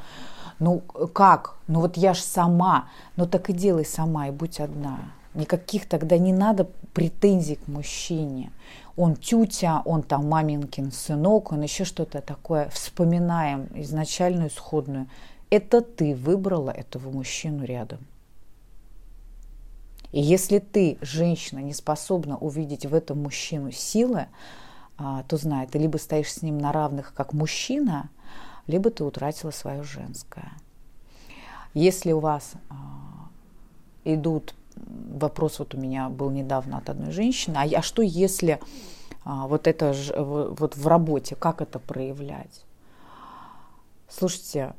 ну 0.58 0.80
как, 0.80 1.54
ну 1.68 1.78
вот 1.78 1.96
я 1.96 2.12
ж 2.12 2.18
сама, 2.18 2.88
ну 3.14 3.24
так 3.24 3.48
и 3.50 3.52
делай 3.52 3.84
сама 3.84 4.26
и 4.26 4.32
будь 4.32 4.58
одна. 4.58 4.98
Никаких 5.34 5.88
тогда 5.88 6.18
не 6.18 6.32
надо 6.32 6.68
претензий 6.94 7.56
к 7.56 7.68
мужчине. 7.68 8.50
Он 8.96 9.14
тютя, 9.14 9.82
он 9.84 10.02
там 10.02 10.28
маминкин 10.28 10.90
сынок, 10.90 11.52
он 11.52 11.62
еще 11.62 11.84
что-то 11.84 12.20
такое. 12.20 12.68
Вспоминаем 12.70 13.68
изначальную 13.74 14.48
исходную. 14.48 15.06
Это 15.50 15.80
ты 15.80 16.14
выбрала 16.14 16.70
этого 16.70 17.10
мужчину 17.10 17.64
рядом. 17.64 18.00
И 20.12 20.20
если 20.20 20.58
ты, 20.58 20.98
женщина, 21.00 21.58
не 21.58 21.74
способна 21.74 22.38
увидеть 22.38 22.86
в 22.86 22.94
этом 22.94 23.22
мужчину 23.22 23.70
силы, 23.70 24.26
а, 24.96 25.22
то 25.24 25.36
знай, 25.36 25.66
ты 25.66 25.78
либо 25.78 25.98
стоишь 25.98 26.32
с 26.32 26.42
ним 26.42 26.58
на 26.58 26.72
равных 26.72 27.12
как 27.14 27.32
мужчина, 27.32 28.08
либо 28.66 28.90
ты 28.90 29.04
утратила 29.04 29.50
свое 29.50 29.82
женское. 29.82 30.52
Если 31.74 32.12
у 32.12 32.20
вас 32.20 32.52
а, 32.70 33.28
идут 34.04 34.54
вопрос 34.86 35.58
вот 35.58 35.74
у 35.74 35.78
меня 35.78 36.08
был 36.08 36.30
недавно 36.30 36.78
от 36.78 36.90
одной 36.90 37.12
женщины, 37.12 37.56
а, 37.56 37.78
а 37.78 37.82
что 37.82 38.02
если 38.02 38.60
а, 39.24 39.46
вот 39.46 39.66
это 39.66 39.94
вот 40.16 40.76
в 40.76 40.86
работе, 40.86 41.34
как 41.36 41.60
это 41.60 41.78
проявлять? 41.78 42.64
Слушайте, 44.08 44.74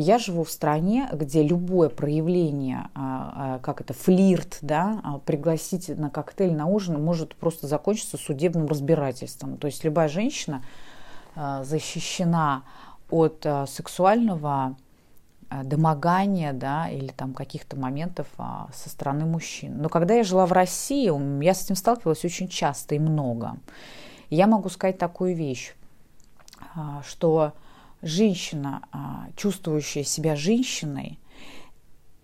я 0.00 0.18
живу 0.18 0.44
в 0.44 0.50
стране, 0.50 1.08
где 1.12 1.42
любое 1.42 1.88
проявление, 1.88 2.88
а, 2.94 3.32
а, 3.34 3.58
как 3.58 3.80
это, 3.80 3.94
флирт, 3.94 4.58
да, 4.60 5.00
а, 5.02 5.18
пригласить 5.18 5.88
на 5.88 6.08
коктейль, 6.08 6.54
на 6.54 6.66
ужин 6.66 7.02
может 7.02 7.34
просто 7.34 7.66
закончиться 7.66 8.16
судебным 8.16 8.66
разбирательством. 8.66 9.56
То 9.56 9.66
есть 9.66 9.82
любая 9.84 10.08
женщина 10.08 10.62
защищена 11.34 12.64
от 13.10 13.46
сексуального 13.68 14.76
домогания, 15.50 16.52
да, 16.52 16.90
или 16.90 17.08
там 17.08 17.32
каких-то 17.32 17.76
моментов 17.76 18.26
а, 18.36 18.68
со 18.74 18.90
стороны 18.90 19.24
мужчин. 19.24 19.80
Но 19.80 19.88
когда 19.88 20.14
я 20.14 20.24
жила 20.24 20.44
в 20.46 20.52
России, 20.52 21.10
я 21.42 21.54
с 21.54 21.64
этим 21.64 21.76
сталкивалась 21.76 22.24
очень 22.24 22.48
часто 22.48 22.94
и 22.94 22.98
много. 22.98 23.56
я 24.30 24.46
могу 24.46 24.68
сказать 24.68 24.98
такую 24.98 25.34
вещь, 25.34 25.74
а, 26.74 27.02
что 27.06 27.54
женщина, 28.02 28.82
а, 28.92 29.28
чувствующая 29.36 30.04
себя 30.04 30.36
женщиной 30.36 31.18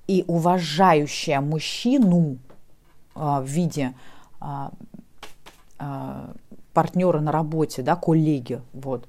и 0.06 0.24
уважающая 0.26 1.40
мужчину 1.40 2.38
в 3.14 3.44
виде 3.44 3.94
э, 4.40 4.68
партнера 6.74 7.20
на 7.20 7.32
работе, 7.32 7.80
да, 7.82 7.94
коллеги, 7.96 8.60
вот, 8.72 9.08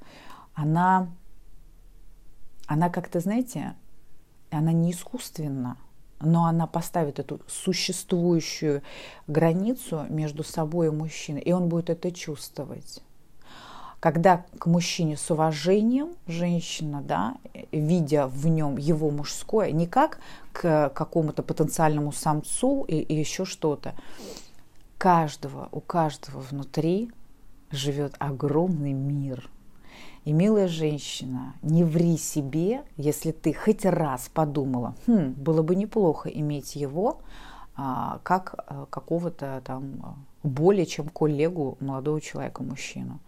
она, 0.53 1.09
она 2.67 2.89
как-то, 2.89 3.19
знаете, 3.19 3.75
она 4.55 4.71
не 4.71 4.91
искусственна, 4.91 5.77
но 6.19 6.45
она 6.45 6.67
поставит 6.67 7.19
эту 7.19 7.41
существующую 7.47 8.81
границу 9.27 10.05
между 10.09 10.43
собой 10.43 10.87
и 10.87 10.91
мужчиной, 10.91 11.41
и 11.41 11.51
он 11.51 11.69
будет 11.69 11.89
это 11.89 12.11
чувствовать. 12.11 13.01
Когда 13.99 14.45
к 14.59 14.67
мужчине 14.67 15.17
с 15.17 15.31
уважением 15.31 16.09
женщина, 16.27 17.01
да, 17.01 17.35
видя 17.71 18.27
в 18.27 18.47
нем 18.47 18.77
его 18.77 19.09
мужское, 19.09 19.71
не 19.71 19.87
как 19.87 20.19
к 20.51 20.89
какому-то 20.89 21.41
потенциальному 21.41 22.11
самцу 22.11 22.83
и, 22.83 22.97
и 22.97 23.17
еще 23.17 23.45
что-то, 23.45 23.95
каждого, 24.97 25.69
у 25.71 25.79
каждого 25.79 26.39
внутри 26.39 27.11
живет 27.71 28.13
огромный 28.19 28.93
мир. 28.93 29.49
И, 30.25 30.33
милая 30.33 30.67
женщина, 30.67 31.53
не 31.61 31.83
ври 31.83 32.17
себе, 32.17 32.83
если 32.97 33.31
ты 33.31 33.53
хоть 33.53 33.85
раз 33.85 34.29
подумала, 34.33 34.95
хм, 35.05 35.33
было 35.33 35.61
бы 35.61 35.75
неплохо 35.75 36.29
иметь 36.29 36.75
его 36.75 37.19
а, 37.77 38.19
как 38.23 38.55
а, 38.57 38.87
какого-то 38.89 39.61
там 39.63 40.25
более 40.41 40.87
чем 40.87 41.09
коллегу 41.09 41.77
молодого 41.79 42.19
человека, 42.21 42.63
мужчину. 42.63 43.19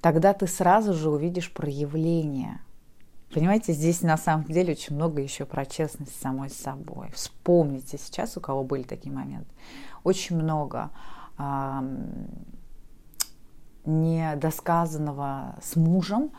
Тогда 0.00 0.32
ты 0.32 0.46
сразу 0.46 0.94
же 0.94 1.10
увидишь 1.10 1.52
проявление. 1.52 2.60
Понимаете, 3.34 3.72
здесь 3.72 4.02
на 4.02 4.16
самом 4.16 4.44
деле 4.44 4.74
очень 4.74 4.94
много 4.94 5.20
еще 5.20 5.44
про 5.44 5.66
честность 5.66 6.20
самой 6.20 6.50
собой. 6.50 7.10
Вспомните 7.14 7.98
сейчас, 7.98 8.36
у 8.36 8.40
кого 8.40 8.62
были 8.62 8.84
такие 8.84 9.12
моменты. 9.12 9.50
Очень 10.04 10.36
много 10.36 10.90
недосказанного 13.86 15.54
с 15.62 15.76
мужем, 15.76 16.30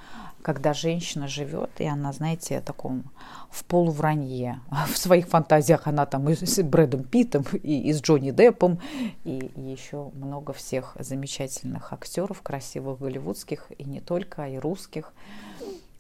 когда 0.42 0.74
женщина 0.74 1.28
живет, 1.28 1.70
и 1.80 1.86
она, 1.86 2.14
знаете, 2.14 2.62
таком 2.62 3.04
в 3.50 3.64
полувранье. 3.66 4.62
В 4.88 4.98
своих 4.98 5.28
фантазиях 5.28 5.88
она 5.88 6.06
там 6.06 6.30
и 6.30 6.36
с 6.36 6.62
Брэдом 6.64 7.04
Питтом, 7.04 7.46
и, 7.52 7.90
и 7.90 7.94
с 7.94 8.02
Джонни 8.02 8.32
Деппом, 8.32 8.80
и, 9.24 9.52
и 9.56 9.62
еще 9.62 10.10
много 10.14 10.54
всех 10.54 10.96
замечательных 11.00 11.92
актеров, 11.92 12.42
красивых 12.42 13.00
голливудских, 13.00 13.72
и 13.78 13.84
не 13.84 14.00
только, 14.00 14.48
и 14.48 14.58
русских. 14.58 15.12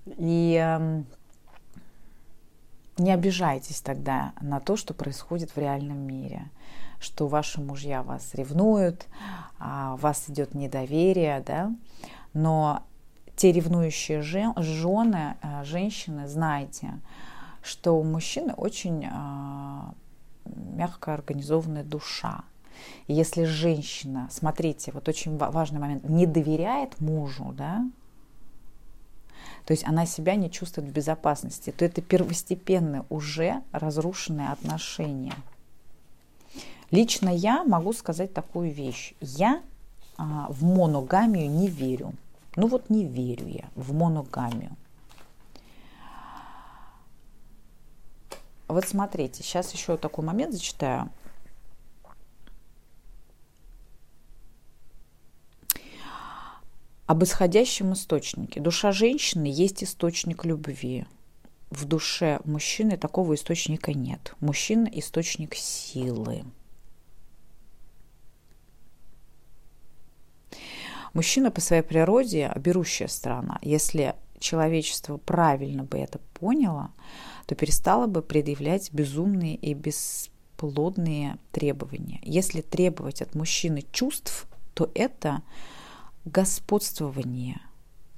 И 0.05 0.57
э, 0.61 1.01
не 2.97 3.11
обижайтесь 3.11 3.81
тогда 3.81 4.33
на 4.41 4.59
то, 4.59 4.77
что 4.77 4.93
происходит 4.93 5.51
в 5.51 5.57
реальном 5.57 5.97
мире 5.97 6.49
что 6.99 7.27
ваши 7.27 7.61
мужья 7.61 8.03
вас 8.03 8.33
ревнуют, 8.33 9.07
а 9.59 9.93
у 9.93 9.97
вас 9.97 10.25
идет 10.29 10.53
недоверие, 10.53 11.43
да, 11.45 11.71
но 12.33 12.83
те 13.35 13.51
ревнующие 13.51 14.21
жены, 14.21 15.37
э, 15.41 15.63
женщины, 15.63 16.27
знайте, 16.27 16.99
что 17.61 17.99
у 17.99 18.03
мужчины 18.03 18.53
очень 18.53 19.07
а, 19.11 19.93
мягко 20.45 21.13
организованная 21.13 21.83
душа. 21.83 22.43
И 23.07 23.13
если 23.13 23.43
женщина, 23.43 24.27
смотрите, 24.31 24.91
вот 24.91 25.07
очень 25.09 25.37
важный 25.37 25.79
момент, 25.79 26.07
не 26.07 26.25
доверяет 26.25 26.99
мужу, 26.99 27.53
да, 27.57 27.85
то 29.65 29.73
есть 29.73 29.85
она 29.85 30.05
себя 30.05 30.35
не 30.35 30.49
чувствует 30.49 30.87
в 30.87 30.93
безопасности, 30.93 31.71
то 31.71 31.83
это 31.83 32.01
первостепенные 32.01 33.03
уже 33.09 33.61
разрушенные 33.71 34.49
отношения– 34.49 35.33
Лично 36.91 37.29
я 37.29 37.63
могу 37.63 37.91
сказать 37.93 38.33
такую 38.33 38.71
вещь. 38.71 39.13
Я 39.19 39.61
а, 40.17 40.47
в 40.49 40.63
моногамию 40.63 41.49
не 41.49 41.67
верю. 41.67 42.13
Ну 42.55 42.67
вот 42.67 42.89
не 42.89 43.05
верю 43.05 43.47
я 43.47 43.65
в 43.75 43.93
моногамию. 43.93 44.75
Вот 48.67 48.87
смотрите, 48.87 49.43
сейчас 49.43 49.73
еще 49.73 49.97
такой 49.97 50.25
момент 50.25 50.53
зачитаю. 50.53 51.09
Об 57.05 57.23
исходящем 57.23 57.93
источнике. 57.93 58.59
Душа 58.59 58.91
женщины 58.91 59.45
есть 59.45 59.81
источник 59.83 60.43
любви. 60.43 61.05
В 61.69 61.85
душе 61.85 62.41
мужчины 62.43 62.97
такого 62.97 63.35
источника 63.35 63.93
нет. 63.93 64.35
Мужчина– 64.41 64.89
источник 64.91 65.55
силы. 65.55 66.43
Мужчина 71.17 71.49
по 71.49 71.61
своей 71.61 71.81
природе 71.81 72.51
берущая 72.57 73.07
сторона. 73.07 73.57
Если 73.63 74.13
человечество 74.37 75.17
правильно 75.17 75.83
бы 75.83 75.97
это 75.97 76.19
поняло, 76.35 76.91
то 77.47 77.55
перестало 77.55 78.05
бы 78.05 78.21
предъявлять 78.21 78.93
безумные 78.93 79.55
и 79.55 79.73
бесплодные 79.73 81.39
требования. 81.51 82.19
Если 82.21 82.61
требовать 82.61 83.23
от 83.23 83.33
мужчины 83.33 83.83
чувств, 83.91 84.47
то 84.75 84.91
это 84.93 85.41
господствование, 86.23 87.61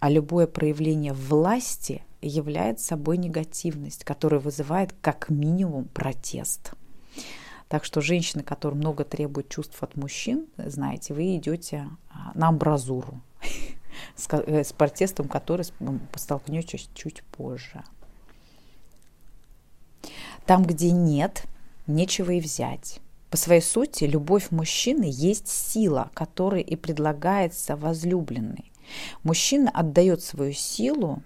а 0.02 0.10
любое 0.10 0.46
проявление 0.46 1.14
власти 1.14 2.04
является 2.22 2.88
собой 2.88 3.18
негативность, 3.18 4.04
которая 4.04 4.42
вызывает 4.42 4.94
как 5.00 5.30
минимум 5.30 5.86
протест. 5.86 6.74
Так 7.70 7.86
что 7.86 8.02
женщины, 8.02 8.42
которые 8.42 8.80
много 8.80 9.06
требуют 9.06 9.48
чувств 9.50 9.82
от 9.84 9.96
мужчин, 9.96 10.48
знаете, 10.58 11.14
вы 11.14 11.38
идете 11.38 11.88
а, 12.10 12.32
на 12.34 12.48
амбразуру 12.48 13.22
э, 14.32 14.64
с 14.64 14.74
протестом, 14.74 15.28
который 15.28 15.68
столкнетесь 16.16 16.90
чуть 16.96 17.22
позже. 17.26 17.84
Там, 20.48 20.66
где 20.66 20.90
нет, 20.90 21.44
нечего 21.86 22.32
и 22.32 22.42
взять. 22.42 23.02
По 23.30 23.38
своей 23.38 23.62
сути, 23.62 24.06
любовь 24.06 24.50
мужчины 24.50 25.08
есть 25.08 25.48
сила, 25.48 26.10
которая 26.16 26.62
и 26.62 26.76
предлагается 26.76 27.76
возлюбленной. 27.76 28.72
Мужчина 29.22 29.70
отдает 29.70 30.24
свою 30.24 30.54
силу, 30.54 31.22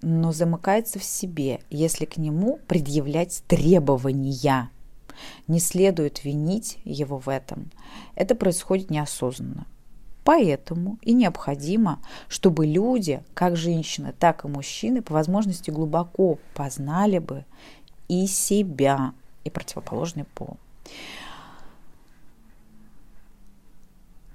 но 0.00 0.32
замыкается 0.32 0.98
в 0.98 1.04
себе, 1.04 1.60
если 1.68 2.06
к 2.06 2.16
нему 2.16 2.58
предъявлять 2.66 3.42
требования– 3.46 4.70
не 5.48 5.60
следует 5.60 6.24
винить 6.24 6.78
его 6.84 7.18
в 7.18 7.28
этом. 7.28 7.70
Это 8.14 8.34
происходит 8.34 8.90
неосознанно. 8.90 9.66
Поэтому 10.24 10.98
и 11.02 11.12
необходимо, 11.12 11.98
чтобы 12.28 12.66
люди, 12.66 13.22
как 13.34 13.56
женщины, 13.56 14.12
так 14.18 14.44
и 14.44 14.48
мужчины, 14.48 15.02
по 15.02 15.14
возможности 15.14 15.70
глубоко 15.70 16.38
познали 16.54 17.18
бы 17.18 17.44
и 18.08 18.26
себя, 18.26 19.12
и 19.44 19.50
противоположный 19.50 20.24
пол. 20.24 20.58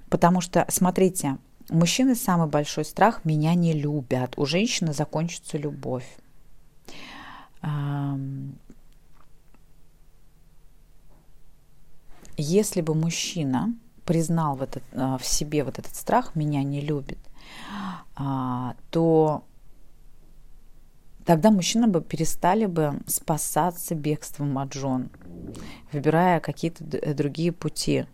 Потому 0.08 0.40
что, 0.40 0.66
смотрите, 0.68 1.38
мужчины 1.68 2.14
самый 2.14 2.48
большой 2.48 2.84
страх– 2.84 3.20
меня 3.24 3.54
не 3.54 3.72
любят. 3.72 4.34
У 4.36 4.46
женщины 4.46 4.92
закончится 4.92 5.58
любовь. 5.58 6.06
Если 12.36 12.80
бы 12.80 12.94
мужчина 12.94 13.74
признал 14.04 14.56
в, 14.56 14.62
этот, 14.62 14.82
а, 14.92 15.18
в 15.18 15.26
себе 15.26 15.64
вот 15.64 15.78
этот 15.78 15.94
страх, 15.94 16.34
меня 16.34 16.62
не 16.62 16.80
любит, 16.80 17.18
а, 18.14 18.74
то 18.90 19.44
тогда 21.24 21.50
мужчины 21.50 21.88
бы 21.88 22.00
перестали 22.00 22.66
бы 22.66 23.00
спасаться 23.06 23.94
бегством 23.94 24.58
от 24.58 24.72
жен, 24.72 25.10
выбирая 25.92 26.40
какие-то 26.40 26.84
другие 27.14 27.52
пути. 27.52 28.06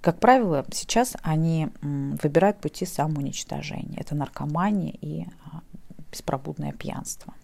Как 0.00 0.20
правило, 0.20 0.64
сейчас 0.72 1.16
они 1.22 1.68
выбирают 1.82 2.60
пути 2.60 2.86
самоуничтожения. 2.86 3.98
Это 3.98 4.14
наркомания 4.14 4.94
и 5.00 5.26
а, 5.44 5.60
беспробудное 6.10 6.72
пьянство. 6.72 7.34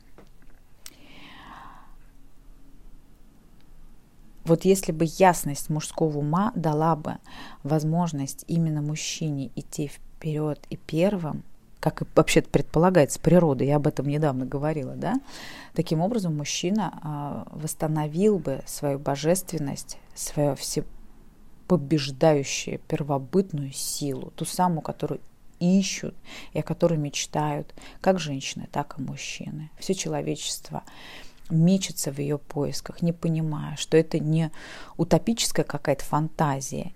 Вот 4.44 4.64
если 4.64 4.92
бы 4.92 5.04
ясность 5.06 5.68
мужского 5.70 6.18
ума 6.18 6.52
дала 6.54 6.94
бы 6.96 7.16
возможность 7.62 8.44
именно 8.46 8.82
мужчине 8.82 9.50
идти 9.56 9.88
вперед 9.88 10.60
и 10.68 10.76
первым, 10.76 11.42
как 11.80 12.02
и 12.02 12.06
вообще 12.14 12.42
предполагается 12.42 13.18
природой, 13.20 13.68
я 13.68 13.76
об 13.76 13.86
этом 13.86 14.06
недавно 14.06 14.44
говорила, 14.46 14.94
да, 14.94 15.14
таким 15.74 16.00
образом 16.00 16.36
мужчина 16.36 16.98
а, 17.02 17.46
восстановил 17.52 18.38
бы 18.38 18.62
свою 18.66 18.98
божественность, 18.98 19.96
свою 20.14 20.56
всепобеждающую 20.56 22.80
первобытную 22.80 23.72
силу, 23.72 24.30
ту 24.36 24.44
самую, 24.44 24.82
которую 24.82 25.22
ищут 25.58 26.14
и 26.52 26.58
о 26.58 26.62
которой 26.62 26.98
мечтают 26.98 27.74
как 28.00 28.18
женщины, 28.18 28.68
так 28.70 28.96
и 28.98 29.02
мужчины. 29.02 29.70
Все 29.78 29.94
человечество 29.94 30.84
мечется 31.50 32.10
в 32.12 32.18
ее 32.18 32.38
поисках, 32.38 33.02
не 33.02 33.12
понимая, 33.12 33.76
что 33.76 33.96
это 33.96 34.18
не 34.18 34.50
утопическая 34.96 35.64
какая-то 35.64 36.04
фантазия. 36.04 36.92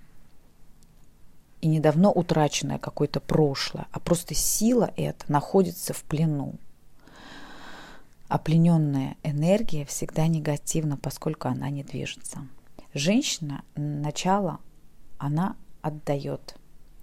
и 1.61 1.67
недавно 1.67 2.11
утраченное 2.11 2.79
какое-то 2.79 3.21
прошлое, 3.21 3.87
а 3.91 3.99
просто 4.01 4.35
сила 4.35 4.93
эта 4.97 5.31
находится 5.31 5.93
в 5.93 6.03
плену. 6.05 6.55
А 8.29 8.39
плененная 8.39 9.17
энергия 9.23 9.85
всегда 9.85 10.27
негативна, 10.27 10.97
поскольку 10.97 11.49
она 11.49 11.71
не 11.71 11.83
движется. 11.83 12.47
Женщина 12.95 13.63
начало 13.75 14.61
она 15.19 15.57
отдает. 15.83 16.55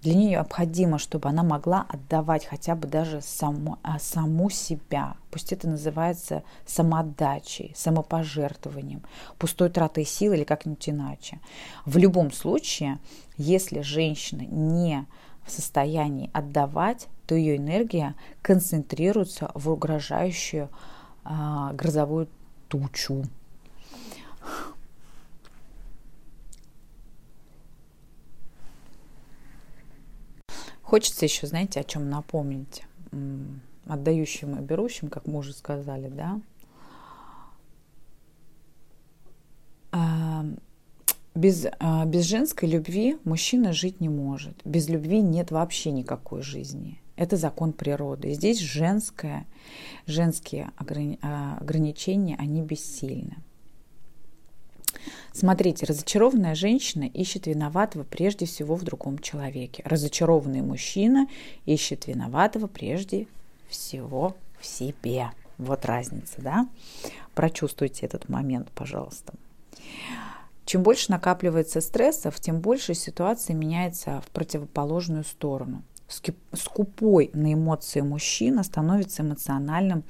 Для 0.02 0.14
нее 0.14 0.30
необходимо, 0.30 0.98
чтобы 0.98 1.28
она 1.28 1.42
могла 1.42 1.86
отдавать 1.88 2.44
хотя 2.44 2.74
бы 2.74 2.86
даже 2.86 3.20
саму, 3.22 3.78
а, 3.82 3.98
саму 3.98 4.50
себя. 4.50 5.16
Пусть 5.30 5.52
это 5.52 5.68
называется 5.68 6.42
самоотдачей, 6.66 7.72
самопожертвованием, 7.74 9.02
пустой 9.38 9.70
тратой 9.70 10.04
сил 10.04 10.32
или 10.32 10.44
как-нибудь 10.44 10.88
иначе. 10.88 11.40
В 11.86 11.96
любом 11.96 12.30
случае, 12.30 12.98
если 13.36 13.80
женщина 13.80 14.42
не 14.42 15.06
в 15.44 15.50
состоянии 15.50 16.30
отдавать, 16.32 17.08
то 17.26 17.34
ее 17.34 17.56
энергия 17.56 18.14
концентрируется 18.42 19.50
в 19.54 19.70
угрожающую 19.70 20.68
а, 21.24 21.72
грозовую 21.72 22.28
тучу. 22.68 23.24
Хочется 30.86 31.24
еще, 31.24 31.48
знаете, 31.48 31.80
о 31.80 31.84
чем 31.84 32.08
напомнить. 32.08 32.84
Отдающим 33.88 34.56
и 34.56 34.62
берущим, 34.62 35.08
как 35.08 35.26
мы 35.26 35.40
уже 35.40 35.52
сказали, 35.52 36.08
да. 36.08 36.40
А, 39.90 40.44
без, 41.34 41.66
а, 41.80 42.04
без 42.04 42.24
женской 42.26 42.68
любви 42.68 43.18
мужчина 43.24 43.72
жить 43.72 44.00
не 44.00 44.08
может. 44.08 44.60
Без 44.64 44.88
любви 44.88 45.22
нет 45.22 45.50
вообще 45.50 45.90
никакой 45.90 46.42
жизни. 46.42 47.00
Это 47.16 47.36
закон 47.36 47.72
природы. 47.72 48.32
Здесь 48.32 48.60
женское, 48.60 49.44
женские 50.06 50.70
а, 51.20 51.58
ограничения, 51.58 52.36
они 52.38 52.62
бессильны. 52.62 53.38
Смотрите, 55.32 55.86
разочарованная 55.86 56.54
женщина 56.54 57.04
ищет 57.04 57.46
виноватого 57.46 58.04
прежде 58.04 58.46
всего 58.46 58.74
в 58.74 58.82
другом 58.82 59.18
человеке. 59.18 59.82
Разочарованный 59.84 60.62
мужчина 60.62 61.28
ищет 61.66 62.06
виноватого 62.06 62.66
прежде 62.66 63.26
всего 63.68 64.36
в 64.60 64.66
себе. 64.66 65.30
Вот 65.58 65.84
разница, 65.84 66.40
да? 66.42 66.68
Прочувствуйте 67.34 68.06
этот 68.06 68.28
момент, 68.28 68.70
пожалуйста. 68.74 69.34
Чем 70.64 70.82
больше 70.82 71.12
накапливается 71.12 71.80
стрессов, 71.80 72.40
тем 72.40 72.60
больше 72.60 72.94
ситуация 72.94 73.54
меняется 73.54 74.22
в 74.26 74.30
противоположную 74.30 75.24
сторону. 75.24 75.82
Скупой 76.52 77.30
на 77.34 77.54
эмоции 77.54 78.00
мужчина 78.00 78.62
становится 78.62 79.22
эмоциональным 79.22 80.04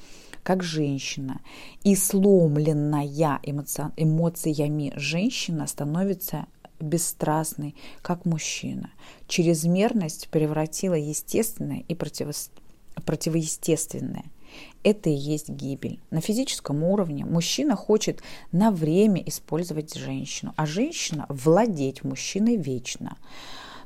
как 0.46 0.62
женщина. 0.62 1.40
И 1.82 1.96
сломленная 1.96 3.40
эмоциями 3.96 4.92
женщина 4.94 5.66
становится 5.66 6.46
бесстрастной, 6.78 7.74
как 8.00 8.24
мужчина. 8.24 8.90
Чрезмерность 9.26 10.28
превратила 10.28 10.94
естественное 10.94 11.82
и 11.88 11.96
противо... 11.96 12.30
противоестественное. 13.04 14.22
Это 14.84 15.10
и 15.10 15.14
есть 15.14 15.48
гибель. 15.48 15.98
На 16.10 16.20
физическом 16.20 16.84
уровне 16.84 17.24
мужчина 17.24 17.74
хочет 17.74 18.22
на 18.52 18.70
время 18.70 19.20
использовать 19.26 19.96
женщину, 19.96 20.54
а 20.56 20.64
женщина 20.64 21.26
владеть 21.28 22.04
мужчиной 22.04 22.54
вечно. 22.54 23.16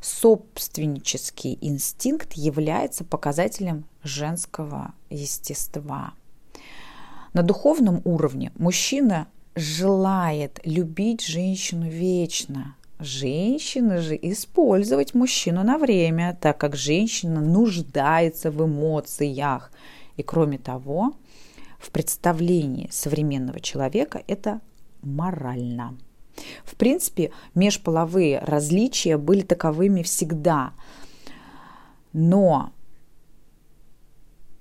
Собственнический 0.03 1.57
инстинкт 1.62 2.35
является 2.35 3.03
показателем 3.03 3.87
женского 4.03 4.92
естества. 5.09 6.12
На 7.33 7.43
духовном 7.43 8.03
уровне 8.05 8.51
мужчина 8.57 9.29
желает 9.55 10.61
любить 10.64 11.25
женщину 11.25 11.88
вечно. 11.88 12.75
Женщина 12.99 13.99
же 13.99 14.19
использовать 14.21 15.14
мужчину 15.14 15.62
на 15.62 15.79
время, 15.79 16.37
так 16.40 16.59
как 16.59 16.77
женщина 16.77 17.40
нуждается 17.40 18.51
в 18.51 18.64
эмоциях. 18.64 19.71
И 20.16 20.23
кроме 20.23 20.59
того, 20.59 21.14
в 21.79 21.90
представлении 21.90 22.88
современного 22.90 23.61
человека 23.61 24.23
это 24.27 24.61
морально. 25.03 25.97
В 26.64 26.75
принципе, 26.75 27.31
межполовые 27.55 28.40
различия 28.40 29.16
были 29.16 29.43
таковыми 29.43 30.03
всегда. 30.03 30.73
Но 32.12 32.73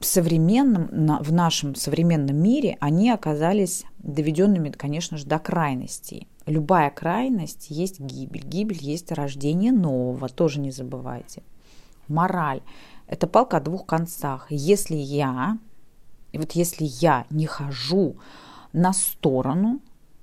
современном, 0.04 0.88
в 1.22 1.32
нашем 1.32 1.76
современном 1.76 2.36
мире 2.36 2.78
они 2.80 3.10
оказались 3.12 3.86
доведенными, 4.00 4.70
конечно 4.70 5.18
же, 5.18 5.26
до 5.26 5.40
крайностей. 5.40 6.28
Любая 6.46 6.90
крайность 6.90 7.68
есть 7.70 8.00
гибель. 8.00 8.44
Гибель 8.44 8.80
есть 8.82 9.12
рождение 9.12 9.72
нового, 9.72 10.30
тоже 10.30 10.60
не 10.60 10.72
забывайте. 10.72 11.44
Мораль– 12.08 12.62
это 13.08 13.28
палка 13.28 13.58
о 13.58 13.62
двух 13.62 13.86
концах. 13.86 14.48
Если 14.50 14.96
я, 14.96 15.58
вот 16.34 16.54
если 16.54 16.86
я 16.86 17.26
не 17.30 17.46
хожу 17.46 18.16
на 18.74 18.94
сторону, 18.94 19.80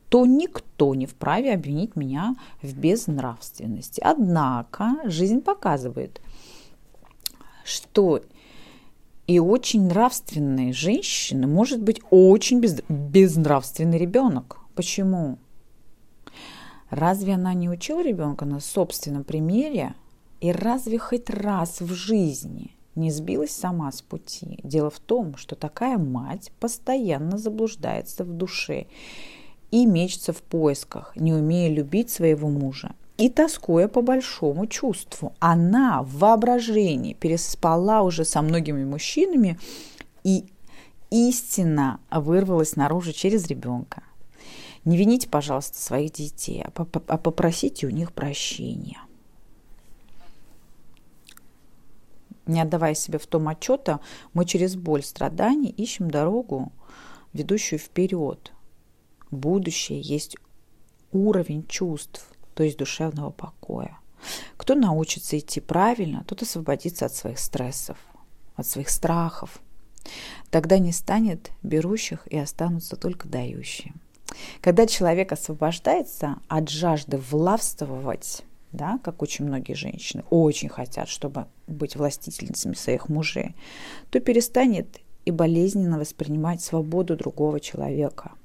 то 0.09 0.25
никто 0.27 0.95
не 0.95 1.07
вправе 1.07 1.53
обвинить 1.55 1.97
меня 1.97 2.37
в 2.63 2.77
безнравственности. 2.77 4.01
Однако 4.01 4.97
жизнь 5.05 5.41
показывает, 5.41 6.21
что 7.65 8.21
и 9.27 9.41
очень 9.41 9.89
нравственной 9.89 10.73
женщины 10.73 11.47
может 11.47 11.83
быть 11.83 12.01
очень 12.11 12.61
без, 12.61 12.81
безнравственный 12.89 13.99
ребенок. 13.99 14.59
Почему? 14.75 15.39
Разве 16.91 17.35
она 17.35 17.53
не 17.55 17.69
учила 17.69 18.03
ребенка 18.03 18.45
на 18.45 18.61
собственном 18.61 19.25
примере? 19.25 19.95
И 20.41 20.53
разве 20.53 20.99
хоть 20.99 21.29
раз 21.29 21.81
в 21.81 21.93
жизни 21.93 22.71
не 22.95 23.11
сбилась 23.11 23.51
сама 23.51 23.91
с 23.91 24.01
пути? 24.01 24.61
Дело 24.63 24.91
в 24.91 25.01
том, 25.01 25.37
что 25.37 25.57
такая 25.57 25.99
мать 25.99 26.53
постоянно 26.61 27.39
заблуждается 27.39 28.23
в 28.23 28.33
душе 28.33 28.87
и 29.73 29.87
мечется 29.87 30.33
в 30.33 30.43
поисках, 30.43 31.17
не 31.17 31.33
умея 31.33 31.69
любить 31.69 32.11
своего 32.11 32.49
мужа 32.49 32.95
и 33.19 33.31
тоскуя 33.31 33.89
по 33.89 34.03
большому 34.03 34.67
чувству. 34.67 35.35
Она 35.39 36.03
в 36.03 36.19
воображении 36.19 37.15
переспала 37.15 38.03
уже 38.03 38.25
со 38.25 38.43
многими 38.43 38.85
мужчинами, 38.85 39.59
и 40.23 40.45
истина 41.11 42.01
вырвалась 42.11 42.77
наружу 42.77 43.13
через 43.13 43.47
ребенка. 43.47 44.03
Не 44.85 44.97
вините, 44.97 45.29
пожалуйста, 45.29 45.79
своих 45.79 46.13
детей, 46.13 46.63
а, 46.63 46.73
а 47.09 47.19
попросите 47.19 47.87
у 47.87 47.91
них 47.91 48.13
прощения. 48.13 49.01
Не 52.47 52.61
отдавая 52.61 52.95
себе 52.95 53.19
в 53.19 53.27
том 53.27 53.49
отчета, 53.49 53.99
мы 54.33 54.45
через 54.45 54.77
боль, 54.77 55.03
страдания 55.03 55.71
ищем 55.71 56.09
дорогу, 56.09 56.71
ведущую 57.33 57.81
вперед. 57.81 58.53
Будущее 59.33 60.01
есть 60.01 60.37
уровень 61.11 61.67
чувств, 61.67 62.31
то 62.57 62.65
есть 62.65 62.79
душевного 62.79 63.31
покоя. 63.31 63.99
Кто 64.57 64.75
научится 64.75 65.39
идти 65.39 65.61
правильно, 65.61 66.25
тот 66.27 66.41
освободится 66.41 67.05
от 67.05 67.15
своих 67.15 67.39
стрессов, 67.39 67.99
от 68.57 68.67
своих 68.67 68.89
страхов. 68.89 69.61
Тогда 70.51 70.79
не 70.79 70.93
станет 70.93 71.51
берущих 71.63 72.27
и 72.29 72.39
останутся 72.39 72.97
только 72.97 73.29
дающие. 73.29 73.93
Когда 74.63 74.87
человек 74.87 75.33
освобождается 75.33 76.37
от 76.49 76.71
жажды 76.71 77.19
властвовать, 77.19 78.43
да, 78.73 78.99
как 79.05 79.21
очень 79.23 79.45
многие 79.45 79.75
женщины 79.75 80.25
очень 80.31 80.71
хотят, 80.71 81.11
чтобы 81.11 81.47
быть 81.67 81.95
властительницами 81.95 82.75
своих 82.75 83.11
мужей, 83.11 83.55
то 84.11 84.19
перестанет 84.19 84.99
и 85.27 85.31
болезненно 85.31 85.99
воспринимать 85.99 86.63
свободу 86.63 87.17
другого 87.17 87.61
человека– 87.61 88.33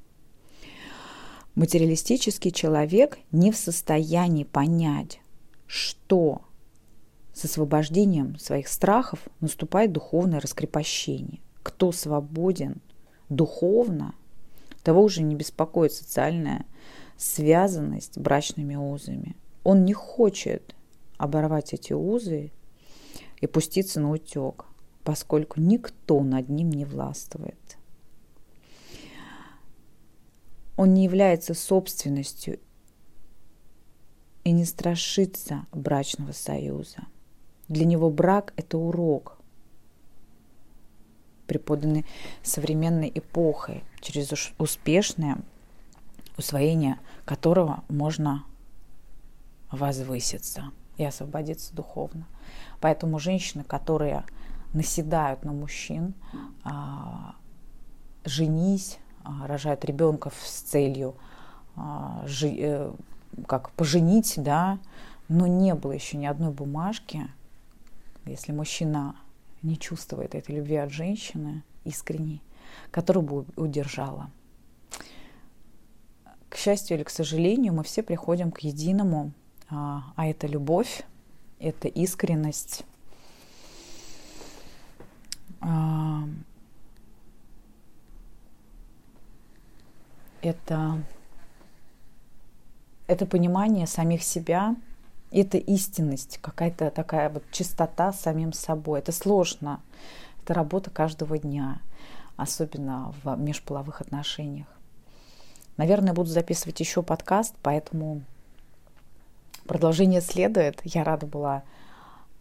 Материалистический 1.56 2.52
человек 2.52 3.20
не 3.32 3.52
в 3.52 3.58
состоянии 3.58 4.46
понять, 4.46 5.20
что 5.68 6.44
с 7.34 7.44
освобождением 7.44 8.38
своих 8.38 8.70
страхов 8.70 9.20
наступает 9.42 9.92
духовное 9.92 10.40
раскрепощение. 10.40 11.42
Кто 11.62 11.92
свободен 11.92 12.82
духовно, 13.30 14.16
того 14.84 15.04
уже 15.04 15.24
не 15.24 15.36
беспокоит 15.36 15.92
социальная 15.92 16.66
связанность 17.18 18.18
брачными 18.18 18.76
узами. 18.76 19.36
Он 19.64 19.84
не 19.84 19.94
хочет 19.94 20.76
оборвать 21.18 21.74
эти 21.74 21.94
узы 21.94 22.52
и 23.42 23.48
пуститься 23.48 24.00
на 24.00 24.12
утек, 24.12 24.66
поскольку 25.04 25.60
никто 25.60 26.22
над 26.22 26.50
ним 26.50 26.70
не 26.70 26.86
властвует. 26.86 27.78
Он 30.82 30.96
не 30.96 31.04
является 31.04 31.54
собственностью 31.54 32.60
и 34.44 34.52
не 34.52 34.66
страшится 34.66 35.68
брачного 35.72 36.32
союза. 36.32 37.04
Для 37.68 37.86
него 37.86 38.10
брак– 38.10 38.52
это 38.56 38.80
урок, 38.80 39.38
преподанный 41.46 42.08
современной 42.42 43.12
эпохой, 43.14 43.84
через 44.00 44.32
успешное 44.58 45.38
усвоение 46.40 47.00
которого 47.26 47.84
можно 47.88 48.44
возвыситься 49.70 50.72
и 50.98 51.06
освободиться 51.06 51.76
духовно. 51.76 52.26
Поэтому 52.80 53.20
женщины, 53.20 53.64
которые 53.64 54.24
наседают 54.74 55.46
на 55.46 55.54
мужчин, 55.54 56.16
а, 56.64 57.36
женись, 58.26 58.98
рожают 59.24 59.86
ребенка 59.86 60.32
с 60.44 60.62
целью 60.62 61.16
а, 61.76 62.26
э, 62.42 62.94
как 63.48 63.72
поженить, 63.72 64.34
да, 64.38 64.80
но 65.30 65.48
не 65.48 65.74
было 65.76 65.94
еще 65.94 66.18
ни 66.18 66.26
одной 66.26 66.52
бумажки, 66.52 67.28
если 68.26 68.52
мужчина 68.52 69.16
не 69.62 69.78
чувствует 69.78 70.36
этой 70.36 70.56
любви 70.56 70.76
от 70.76 70.92
женщины 70.92 71.64
искренней, 71.86 72.42
которую 72.92 73.24
бы 73.24 73.46
удержала. 73.56 74.30
К 76.50 76.58
счастью 76.58 76.98
или 76.98 77.04
к 77.04 77.10
сожалению, 77.10 77.74
мы 77.74 77.84
все 77.84 78.04
приходим 78.04 78.52
к 78.52 78.60
единому, 78.60 79.32
а, 79.70 80.04
а 80.16 80.28
это 80.28 80.48
любовь, 80.48 81.04
это 81.60 81.88
искренность, 81.88 82.84
это, 90.42 91.04
это 93.08 93.26
понимание 93.26 93.88
самих 93.88 94.24
себя, 94.24 94.76
это 95.32 95.58
истинность, 95.58 96.40
какая-то 96.42 96.92
такая 96.92 97.30
вот 97.30 97.44
чистота 97.52 98.12
самим 98.12 98.52
собой. 98.52 99.00
Это 99.00 99.12
сложно. 99.12 99.80
Это 100.44 100.54
работа 100.54 100.90
каждого 100.90 101.38
дня, 101.38 101.80
особенно 102.36 103.14
в 103.24 103.36
межполовых 103.38 104.02
отношениях. 104.02 104.68
Наверное, 105.78 106.14
буду 106.14 106.30
записывать 106.30 106.80
еще 106.80 107.02
подкаст, 107.02 107.56
поэтому 107.62 108.24
продолжение 109.66 110.22
следует. 110.22 110.82
Я 110.84 111.04
рада 111.04 111.26
была 111.28 111.64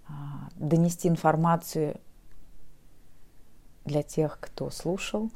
а, 0.09 0.49
донести 0.57 1.09
информацию 1.09 2.01
для 3.85 4.03
тех, 4.03 4.39
кто 4.41 4.71
слушал. 4.71 5.31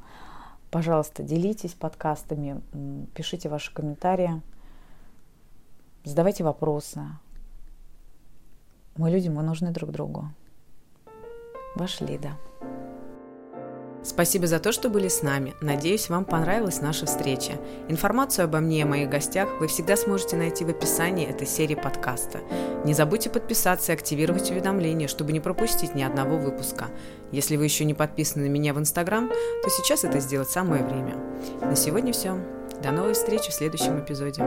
Пожалуйста, 0.74 1.22
делитесь 1.22 1.72
подкастами, 1.72 2.60
пишите 3.14 3.48
ваши 3.48 3.72
комментарии, 3.72 4.42
задавайте 6.02 6.42
вопросы. 6.42 7.00
Мы 8.96 9.12
люди, 9.12 9.28
мы 9.28 9.44
нужны 9.44 9.70
друг 9.70 9.92
другу. 9.92 10.30
Ваша 11.76 12.04
Лида. 12.04 12.30
Спасибо 14.04 14.46
за 14.46 14.60
то, 14.60 14.70
что 14.70 14.90
были 14.90 15.08
с 15.08 15.22
нами. 15.22 15.54
Надеюсь, 15.62 16.10
вам 16.10 16.26
понравилась 16.26 16.82
наша 16.82 17.06
встреча. 17.06 17.52
Информацию 17.88 18.44
обо 18.44 18.60
мне 18.60 18.82
и 18.82 18.84
моих 18.84 19.08
гостях 19.08 19.48
вы 19.60 19.66
всегда 19.66 19.96
сможете 19.96 20.36
найти 20.36 20.64
в 20.64 20.68
описании 20.68 21.26
этой 21.26 21.46
серии 21.46 21.74
подкаста. 21.74 22.40
Не 22.84 22.92
забудьте 22.92 23.30
подписаться 23.30 23.92
и 23.92 23.94
активировать 23.94 24.50
уведомления, 24.50 25.08
чтобы 25.08 25.32
не 25.32 25.40
пропустить 25.40 25.94
ни 25.94 26.02
одного 26.02 26.36
выпуска. 26.36 26.88
Если 27.32 27.56
вы 27.56 27.64
еще 27.64 27.86
не 27.86 27.94
подписаны 27.94 28.44
на 28.44 28.50
меня 28.50 28.74
в 28.74 28.78
Инстаграм, 28.78 29.28
то 29.28 29.70
сейчас 29.70 30.04
это 30.04 30.20
сделать 30.20 30.50
самое 30.50 30.84
время. 30.84 31.16
На 31.62 31.74
сегодня 31.74 32.12
все. 32.12 32.38
До 32.82 32.92
новой 32.92 33.14
встречи 33.14 33.50
в 33.50 33.54
следующем 33.54 33.98
эпизоде. 34.00 34.42